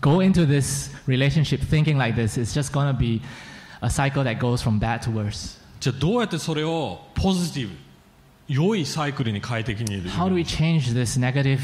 [0.00, 3.20] go into this relationship thinking like this, it's just going to be
[3.81, 5.59] a cycle that goes from bad to worse.
[5.79, 7.75] じゃあどうやってそれをポジティブ
[8.47, 11.59] 良いサイクルに変えていくに How do we change this negative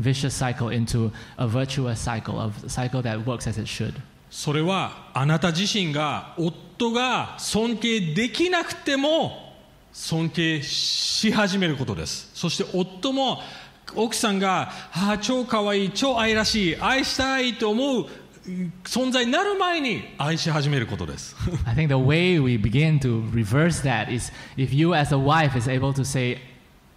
[0.00, 3.94] vicious cycle into a virtuous cycle, a cycle that works as it should?
[4.30, 9.54] それはあなた自身が夫が尊敬できなくても
[9.92, 13.40] 尊敬し始めることですそして夫も
[13.96, 18.06] 奥さんが、ああ超かわいい超愛らしい愛したいと思ううん
[18.83, 25.57] 存在になる前に愛し始めることです I think the way we begin to reverse that is if you as a wife
[25.57, 26.39] is able to say,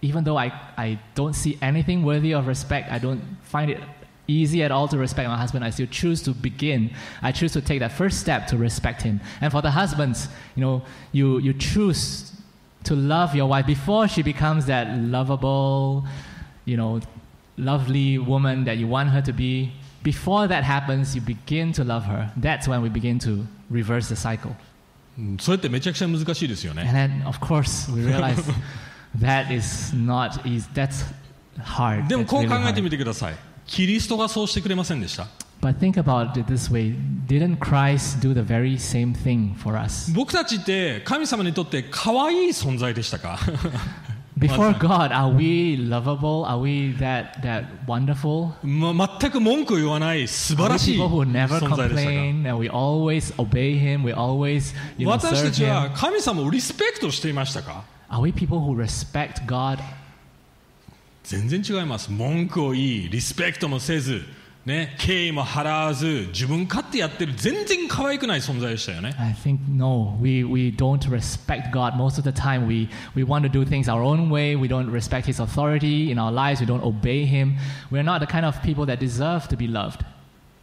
[0.01, 3.79] even though I, I don't see anything worthy of respect, I don't find it
[4.27, 6.91] easy at all to respect my husband, I still choose to begin.
[7.21, 9.21] I choose to take that first step to respect him.
[9.41, 10.83] And for the husbands, you know,
[11.13, 12.33] you, you choose
[12.83, 16.05] to love your wife before she becomes that lovable,
[16.65, 16.99] you know,
[17.57, 19.71] lovely woman that you want her to be.
[20.03, 22.31] Before that happens, you begin to love her.
[22.39, 24.55] That's when we begin to reverse the cycle.
[25.17, 26.91] うんそれってめちゃくちゃ難しいですよね And
[27.23, 28.41] then, of course, we realize
[29.19, 30.67] that is not easy.
[30.73, 31.05] That's
[31.59, 32.07] hard.
[32.07, 32.83] でも That's こう really 考えて hard.
[32.83, 33.35] みてください
[33.65, 35.27] キリストがそうしてくれませんでした
[35.59, 36.93] But think about it this way
[37.27, 40.13] didn't Christ do the very same thing for us?
[40.13, 43.39] 僕たちって神様にとって可愛い存在でしたか
[44.37, 46.45] Before God, are we lovable?
[46.45, 48.51] Are we that, that wonderful?
[48.63, 54.03] ま全く文句を言わない素晴 Are ら we しい people who never 存在でしたか complain and we always obey Him?
[54.03, 55.69] We always you know, 私た serve ち Him?
[55.73, 59.79] は神様をリスペクトしていましたか Are we people who respect God?
[61.23, 64.23] 全然違います文句を言いリスペクトもせず、
[64.64, 71.96] ね、敬意も払わず自分勝手やってる全然可愛くない存在でしたよね I think no, we, we don't respect God.
[71.96, 74.54] Most of the time, we, we want to do things our own way.
[74.54, 76.60] We don't respect His authority in our lives.
[76.60, 77.56] We don't obey Him.
[77.90, 80.04] We're not the kind of people that deserve to be loved.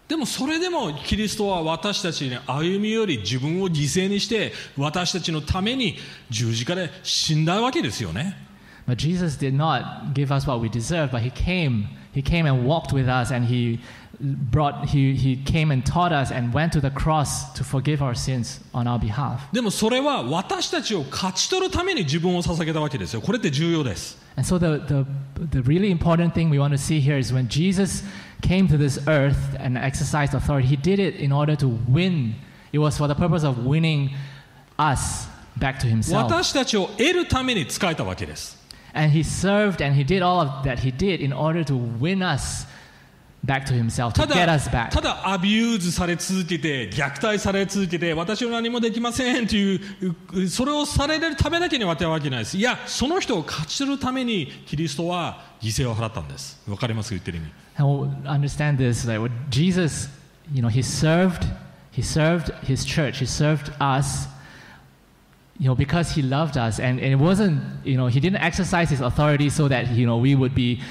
[0.07, 5.97] でもそれでもキリストは私たちに歩みより自分を犠牲にして私たちのために
[6.31, 8.48] 十字架で死んだわけですよね
[8.88, 11.88] But Jesus did not give us what we deserve, but He came.
[12.12, 13.80] He came and walked with us, and He
[14.20, 14.86] brought.
[14.86, 18.60] He, he came and taught us, and went to the cross to forgive our sins
[18.74, 19.40] on our behalf.
[19.52, 25.06] でもそれは私たちを勝ち取るために自分を捧げたわけですよこれって重要です And so the, the,
[25.50, 28.02] the really important thing we want to see here is when Jesus
[28.42, 32.34] came to this earth and exercised authority, he did it in order to win.
[32.72, 34.10] It was for the purpose of winning
[34.78, 36.24] us back to himself.
[36.24, 38.57] 私たちを得るために使えたわけです
[38.94, 42.22] And he served and he did all of that he did in order to win
[42.22, 42.66] us
[43.44, 44.90] back to himself, to た get だ us back.
[44.90, 60.08] ただアビューズされ続けて虐待され続けて私は何もできませんというそれをされるためだけに渡るわけないですいやその人を勝ち取るためにキリストは犠牲を払ったんですわかりますか言ってる意味 And we'll understand this like what Jesus,
[60.52, 61.44] you know, he served,
[61.90, 64.28] he served his church, he served us,
[65.59, 68.89] you know, because he loved us, and, and it wasn't, you know, he didn't exercise
[68.89, 70.81] his authority so that you know we would be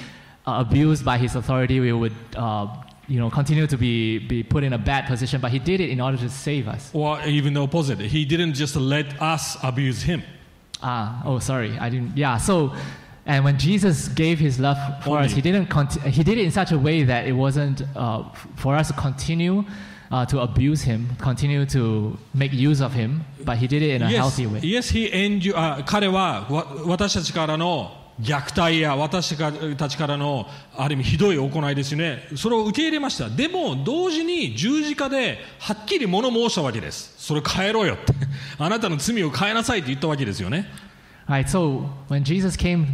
[0.47, 2.67] uh, abused by his authority, we would, uh,
[3.09, 5.89] you know, continue to be be put in a bad position, but he did it
[5.91, 6.91] in order to save us.
[6.93, 10.23] or even the opposite he didn't just let us abuse him
[10.83, 12.17] Ah, oh, sorry, I didn't.
[12.17, 12.73] Yeah, so.
[13.27, 15.67] And when Jesus gave his love for us, he didn't.
[15.67, 18.89] Conti- he did it in such a way that it wasn't uh, f- for us
[18.89, 19.65] to continue
[20.11, 24.03] uh, to abuse him, continue to make use of him, but he did it in
[24.03, 24.61] a healthy way.
[24.63, 29.37] yes he endu- あ彼はわ私たちからの虐待や私
[29.77, 30.47] たちからの
[30.77, 38.13] ある意味ひどい行いですよねそれを受け入れましたでも同時に十字架ではっきり物申したわけですそれ変えろよって
[38.59, 40.67] あなたの罪を変えなさいって言ったわけですよね
[41.29, 41.47] Right.
[41.47, 42.87] So when Jesus came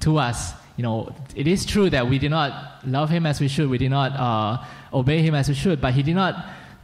[0.00, 3.48] to us, you know, it is true that we did not love him as we
[3.48, 3.68] should.
[3.68, 4.64] We did not uh,
[4.94, 5.78] obey him as we should.
[5.78, 6.34] But he did not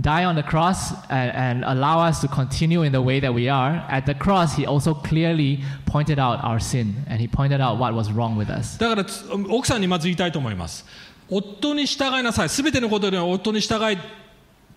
[0.02, 3.48] die on the cross and, and allow us to continue in the way that we
[3.48, 3.86] are.
[3.90, 7.94] At the cross, he also clearly pointed out our sin and he pointed out what
[7.94, 8.78] was wrong with us.
[8.78, 10.86] だからつ奥さんにまず言いたいと思います
[11.30, 13.98] 夫に従いなさいすべてのことで夫に従いっ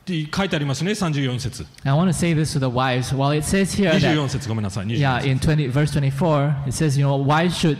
[0.04, 3.12] て書いてありますね34節 I want to say this to the wives.
[3.12, 7.04] Well, it says here that 24節ごめんなさい24 Yeah, 節 in 20, verse 24, it says, you
[7.04, 7.78] know, wives should,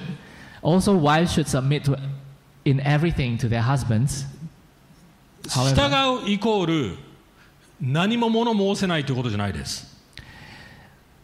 [0.62, 1.96] also wives should submit to,
[2.64, 4.26] in everything to their husbands.
[5.48, 7.06] 従うイコール
[7.81, 9.89] 何も物申せないということじゃないです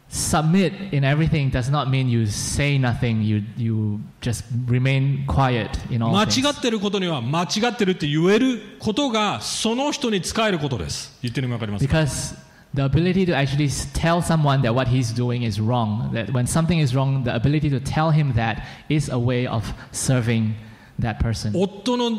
[0.09, 6.01] Submit in everything does not mean you say nothing, you, you just remain quiet in
[6.01, 12.35] all 間.違ってることには間違ってるって言えることがその人に使えることです言ってる意味わかりますか Because
[12.73, 16.79] the ability to actually tell someone that what he's doing is wrong, that when something
[16.79, 20.55] is wrong, the ability to tell him that is a way of serving
[20.99, 21.51] that person.
[21.53, 22.11] 夫の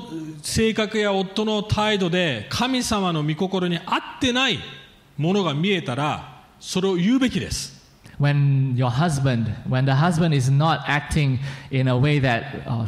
[0.43, 4.59] 性格や夫の態度で神様の御心に合ってない
[5.16, 7.79] ものが見えたらそれを言うべきです
[8.20, 11.39] when your husband, when the husband is not acting
[11.70, 12.87] in a way that uh,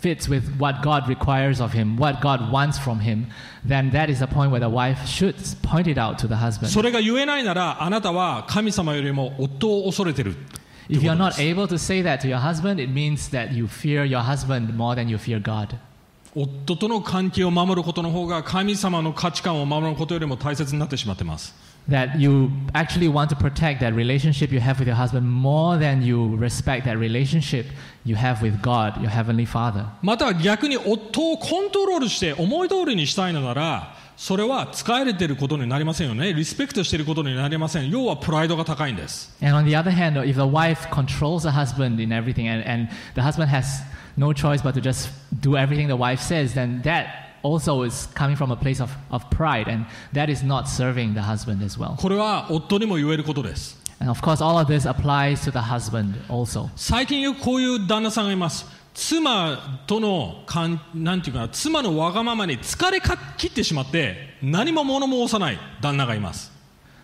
[0.00, 3.26] fits with what God requires of him, what God wants from him,
[3.64, 6.70] then that is the point where the wife should point it out to the husband.
[6.70, 10.34] それが言えないならあなたは神様よりも夫を恐れてる
[10.90, 14.04] if you're not able to say that to your husband, it means that you fear
[14.04, 15.76] your husband more than you fear God.
[16.34, 21.52] 夫との関係を守ることの方が神様の価値観を守ることよりも大切になってしまってます
[21.88, 26.02] that you actually want to protect that relationship you have with your husband more than
[26.02, 27.66] you respect that relationship
[28.04, 29.86] you have with God, your heavenly Father.
[30.02, 36.34] または逆に夫をコントロールして思い通りにしたいのならそれは疲れてることになりませんよね。
[36.34, 37.88] リスペクトしていることになりません。
[37.88, 39.34] 要はプライドが高いんです。
[51.96, 53.80] これは夫にも言えることです。
[56.76, 58.79] 最近よくこういう旦那さんがいます。
[58.94, 66.50] 妻とのかんなんていうかな妻のわがままに疲れか切ってしまって何も物申さない旦那がいます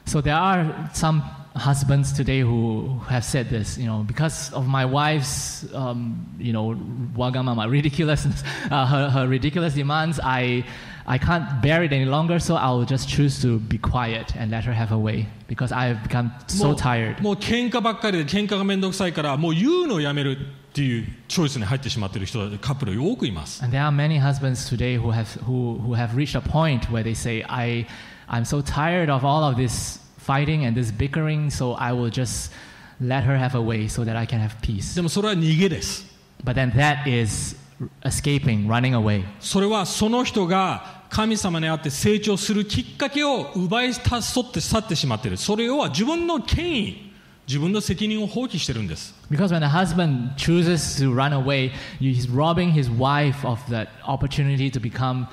[0.07, 1.20] So there are some
[1.57, 6.76] husbands today who have said this, you know, because of my wife's, um, you know,
[7.16, 10.64] wagamama, ridiculousness, uh, her, her ridiculous demands, I,
[11.07, 14.64] I can't bear it any longer, so I'll just choose to be quiet and let
[14.64, 17.20] her have her way because I've become も so う tired.
[17.22, 20.39] もう喧嘩ばっかりで喧嘩が面倒くさいからもう言うのをやめる
[20.77, 27.03] っていうチョイスに入ってしまっている人カップル多くいます And there are many husbands today who have, who, who have reached a point where
[27.03, 27.87] they say, I,
[28.29, 32.53] I'm so tired of all of this fighting and this bickering, so I will just
[33.01, 34.95] let her have her way so that I can have peace.
[34.95, 36.05] でもそれは逃げです
[36.45, 37.57] But then that is
[38.05, 39.24] escaping, running away.
[39.41, 47.05] それはその人が神様にあって成長するきっかけを奪いたそって去ってしまっているそれは自分の権威
[47.47, 51.70] 自分の責任を放棄してるんです Because when a husband chooses to run away,
[52.01, 55.26] he's robbing his wife of that opportunity to become,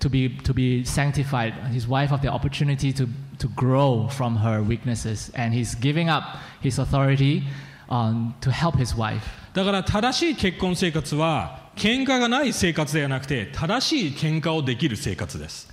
[0.00, 3.08] to be, to be sanctified, his wife of the opportunity to,
[3.38, 5.30] to grow from her weaknesses.
[5.34, 6.22] And he's giving up
[6.60, 7.42] his authority
[7.88, 9.22] um, to help his wife.
[9.54, 15.68] だから正しい結婚生活は喧嘩がない生活ではなくて正しい喧嘩をできる生活です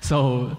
[0.00, 0.56] So,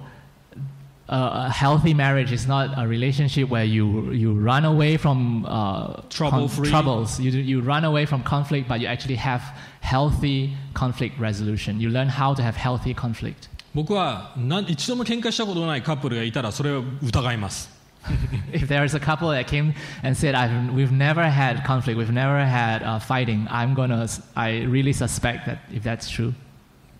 [1.08, 6.00] uh, a healthy marriage is not a relationship where you, you run away from uh,
[6.08, 6.70] Trouble-free.
[6.70, 7.20] troubles.
[7.20, 9.42] You, you run away from conflict, but you actually have
[9.80, 11.80] healthy conflict resolution.
[11.80, 13.48] You learn how to have healthy conflict.
[13.74, 17.70] 僕はな一度も喧嘩したことのないカップルがいたらそれを疑います
[18.52, 19.72] if there is a couple that came
[20.02, 24.64] and said, I've, we've never had conflict, we've never had uh, fighting, I'm gonna, I
[24.64, 26.34] really suspect that if that's true.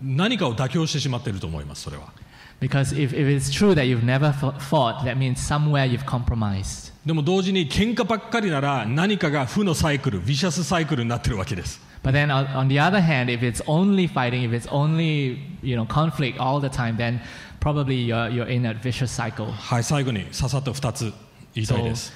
[0.01, 2.11] 何かを妥協してしまっていると思いますそれは
[2.59, 6.93] Because if, if it's true that you've never f- fought, that means somewhere you've compromised.
[7.05, 15.39] でも同時に喧嘩ばっかりなら何かが負のサイクルビシャスサイクルになってるわけです But then on, on the other hand, if it's only fighting, if it's only
[15.61, 17.19] you know conflict all the time, then
[17.59, 19.51] probably you're, you're in a vicious cycle.
[19.51, 21.13] はい最後にささっと2つ
[21.55, 22.13] 言いたいです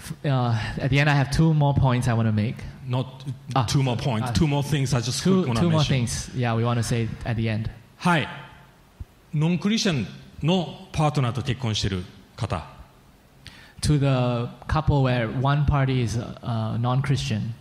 [0.00, 2.54] F- Uh, at the end, I have two more points I want to make.
[2.86, 3.06] Not
[3.54, 3.64] Ah.
[3.66, 6.30] two more points two more things I just Two, want two to more mention things.
[6.36, 7.68] Yeah, we want to say at the end.
[7.96, 8.28] はい
[9.33, 10.05] ノンクリスチャン
[10.43, 12.03] のパートナーと結婚している
[12.35, 12.67] 方。
[13.81, 17.53] To the couple where one party is uh, non-Christian,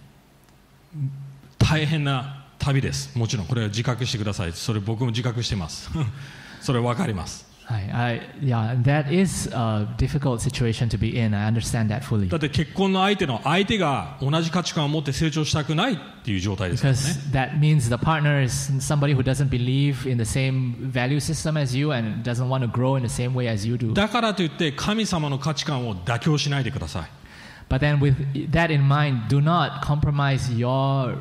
[1.59, 3.17] 大変な旅です。
[3.19, 3.47] もちろん。
[3.47, 4.53] これは自覚してください。
[4.53, 5.91] それ僕も自覚してます。
[6.61, 11.33] それ分かります I, I, yeah, that is a difficult situation to be in.
[11.33, 20.11] I understand that fully だって結婚の相手の相手が同じ価値観を持って成長したくないっていう状態ですからね because that means the partner is somebody who doesn't believe
[20.11, 23.33] in the same value system as you and doesn't want to grow in the same
[23.35, 23.93] way as you do.
[23.95, 27.22] だからといって神様の価値観を妥協しないでください
[27.69, 28.15] But then, with
[28.53, 31.17] that in mind, do not compromise your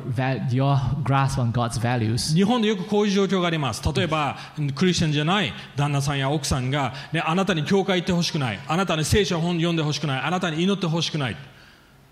[0.50, 2.34] your grasp on God's values.
[2.34, 3.82] 日本でよくこういう状況があります。
[3.94, 4.36] 例えば
[4.74, 8.60] クリスチャンじゃない旦那さんや奥さんが、ね、あなたに教会行ってほしくない。
[8.66, 10.20] あなたに聖書本読んでほしくない。
[10.20, 11.36] あなたに祈ってほしくない。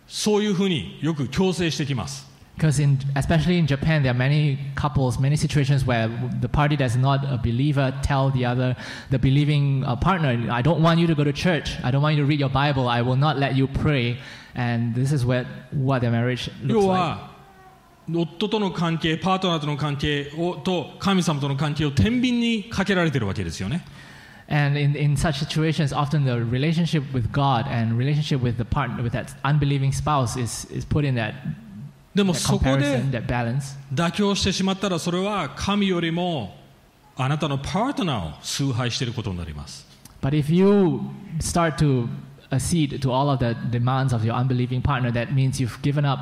[0.06, 2.29] そういうふうによく強制してきます。
[2.59, 6.07] Because in, especially in Japan, there are many couples, many situations where
[6.39, 8.77] the party that's not a believer tell the other,
[9.09, 11.75] the believing uh, partner, "I don't want you to go to church.
[11.83, 12.87] I don't want you to read your Bible.
[12.87, 14.19] I will not let you pray."
[14.55, 17.01] And this is what what their marriage 要 looks like.
[17.01, 17.35] は
[18.13, 23.83] 夫との関係パートナーとの関係をと神様との関係を天秤にかけられてるわけですよね
[24.47, 29.01] And in, in such situations, often the relationship with God and relationship with the partner,
[29.01, 31.33] with that unbelieving spouse, is, is put in that,
[32.14, 33.02] でもそこで.
[33.94, 36.56] 妥協してしまったらそれは神よりも
[37.16, 39.86] あなたのパートナーを崇拝していることになります
[40.22, 41.00] But if you
[41.38, 42.08] start to
[42.50, 46.18] accede to all of the demands of your unbelieving partner, that means you've given up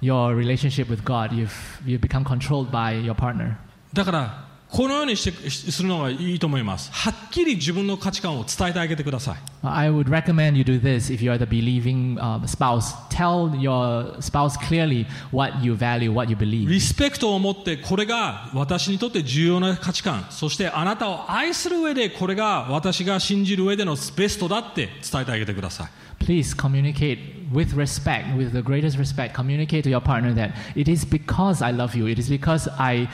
[0.00, 1.32] your relationship with God.
[1.32, 1.52] You've,
[1.84, 3.56] you've become controlled by your partner.
[3.92, 6.90] だからこのようにしてするのがいいと思います。
[6.92, 9.36] はっきり自分の価値観を伝えてあげてください。
[9.62, 12.94] I would recommend you do this if you are the believing uh, spouse.
[13.08, 16.68] Tell your spouse clearly what you value, what you believe.
[16.68, 25.88] リスペクトを持ってこれが私にとって重要な価値観そしてあなたを愛する上でこれが私が信じる上でのベストだって伝えてあげてください
[26.24, 27.18] Please communicate
[27.52, 29.34] with respect, with the greatest respect.
[29.34, 32.06] Communicate to your partner that it is because I love you.
[32.06, 33.10] It is because I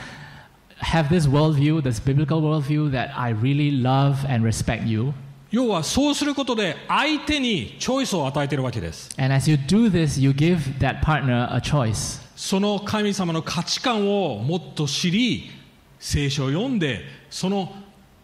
[0.80, 5.12] have this worldview, this biblical worldview, that I really love and respect you.
[5.50, 12.20] 要はそうすることで相手にチョイスを与えているわけです And as you do this, you give that partner a choice.
[12.36, 15.50] その神様の価値観をもっと知り
[15.98, 17.72] 聖書を読んでその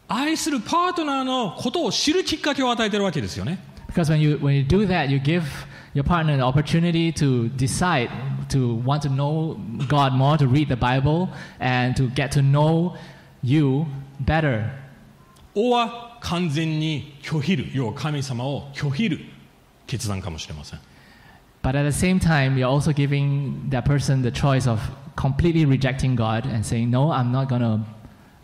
[0.09, 5.43] 愛するパートナーのことを知るきっかけを与えているわけですよね Because when you, when you do that, you give
[5.95, 8.11] your partner an opportunity to decide,
[8.50, 12.96] to want to know God more, to read the Bible, and to get to know
[13.42, 13.86] you
[14.20, 14.70] better.
[15.54, 19.20] 王は完全に拒否る要は神様を拒否る
[19.86, 20.80] 決断かもしれません
[21.64, 24.80] But at the same time, you're also giving that person the choice of
[25.16, 27.86] completely rejecting God and saying, "No, I'm not gonna,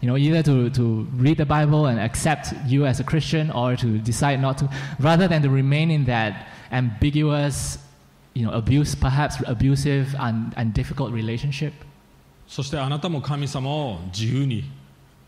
[0.00, 3.76] you know, either to, to read the Bible and accept you as a Christian or
[3.76, 4.68] to decide not to,
[4.98, 7.78] rather than to remain in that ambiguous,
[8.34, 11.72] you know, abuse, perhaps abusive and, and difficult relationship.
[12.46, 14.70] そしてあなたも神様を自由に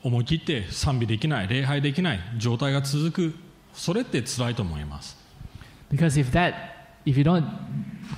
[0.02, 3.34] 思い切って賛美できない礼拝できない状態が続く
[3.72, 5.16] それって辛いと思います
[5.90, 6.69] Because if that,
[7.04, 7.46] if you don't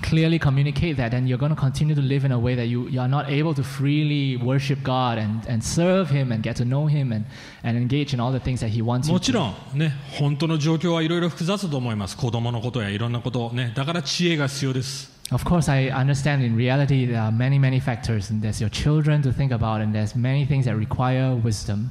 [0.03, 2.89] clearly communicate that, then you're going to continue to live in a way that you,
[2.89, 6.65] you are not able to freely worship God and, and serve Him and get to
[6.65, 7.27] know Him and,
[7.63, 9.35] and engage in all the things that He wants you もち to.
[9.35, 18.71] ろんね本当の状況はいろいろ複雑だと思います子供のことやいろんなことねだから知恵が必要です Of course, I understand in reality there are many, many factors, and there's your
[18.71, 21.91] children to think about, and there's many things that require wisdom.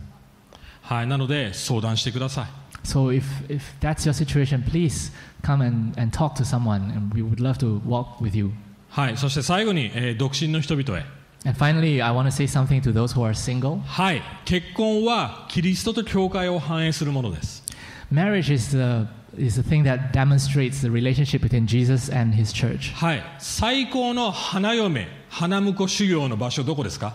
[0.81, 2.47] はいなので相談してください
[2.83, 5.11] So if, if that's your situation, please
[5.43, 8.51] come and, and talk to someone, and we would love to walk with you.
[8.89, 11.05] はいそして最後に、えー独身の人々へ
[11.45, 13.79] And finally, I want to say something to those who are single.
[13.81, 17.63] はい結婚はキリストと教会を反映するものです
[18.11, 19.05] Marriage is the,
[19.37, 22.93] is the thing that demonstrates the relationship between Jesus and his church.
[22.95, 27.14] はい最高の花嫁 花婿修行の場所どこですか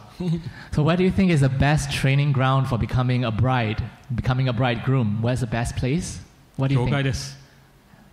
[0.71, 3.77] So, what do you think is the best training ground for becoming a bride,
[4.15, 5.21] becoming a bridegroom?
[5.21, 6.19] Where's the best place?
[6.57, 7.03] What do you 教会 think?
[7.03, 7.37] です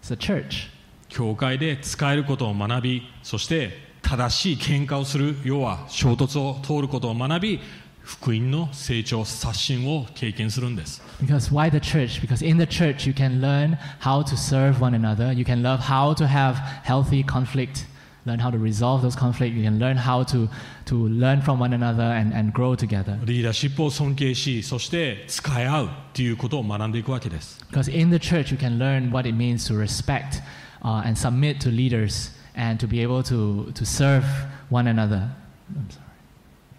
[0.03, 0.69] It's the church.
[1.09, 3.71] 教会で使えることを学びそして
[4.03, 7.61] 正しい喧嘩をする要は衝突を通ることを学び
[8.03, 12.21] 福音の成長刷新を経験するんです Because why the church?
[12.21, 15.33] Because in the church you can learn how to serve one another.
[15.33, 17.87] You can learn how to have healthy conflict,
[18.27, 19.55] learn how to resolve those conflicts.
[19.55, 20.49] You can learn how to,
[20.87, 23.19] to learn from one another and, and grow together.
[23.25, 30.43] リーダーシップを尊敬しそして使い合うっていうことを学んでいくわけです Because in the church you can learn what it means to respect
[30.83, 34.25] uh, and submit to leaders and to be able to, to serve
[34.71, 35.29] one another.
[35.75, 36.05] I'm sorry.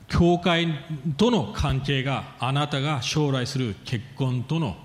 [0.08, 0.68] 教会
[1.18, 4.78] との関係があなたが将来する結婚との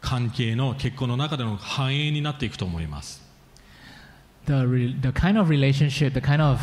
[0.00, 3.19] 関係の結婚の中での繁栄になっていくと思います
[4.49, 6.61] The, re- the kind of relationship, the kind of,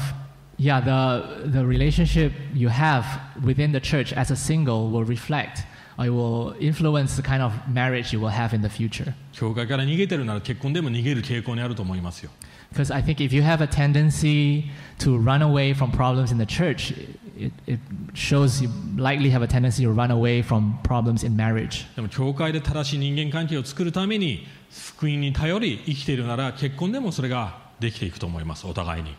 [0.56, 3.04] yeah, the, the relationship you have
[3.44, 5.64] within the church as a single will reflect
[5.98, 9.14] or it will influence the kind of marriage you will have in the future.
[9.32, 12.30] 教会から逃げてるなら結婚でも逃げる傾向にあると思いますよ
[12.72, 16.46] Because I think if you have a tendency to run away from problems in the
[16.46, 16.94] church,
[17.36, 17.78] it, it
[18.14, 21.84] shows you likely have a tendency to run away from problems in marriage.
[21.96, 29.16] でも教会で正しい人間関係を作るために福音に頼り生きているなら結婚でもそれが できていくと思いますお互いに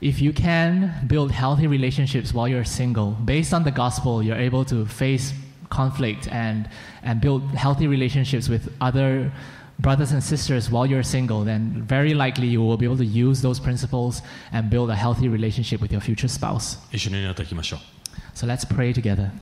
[0.00, 4.64] If you can build healthy relationships while you're single, based on the gospel, you're able
[4.66, 5.34] to face
[5.70, 6.68] conflict and,
[7.02, 9.32] and build healthy relationships with other
[9.80, 13.42] brothers and sisters while you're single, then very likely you will be able to use
[13.42, 14.22] those principles
[14.52, 16.78] and build a healthy relationship with your future spouse.
[16.92, 17.80] 一緒に祈っていきましょう
[18.34, 19.30] So let's pray together.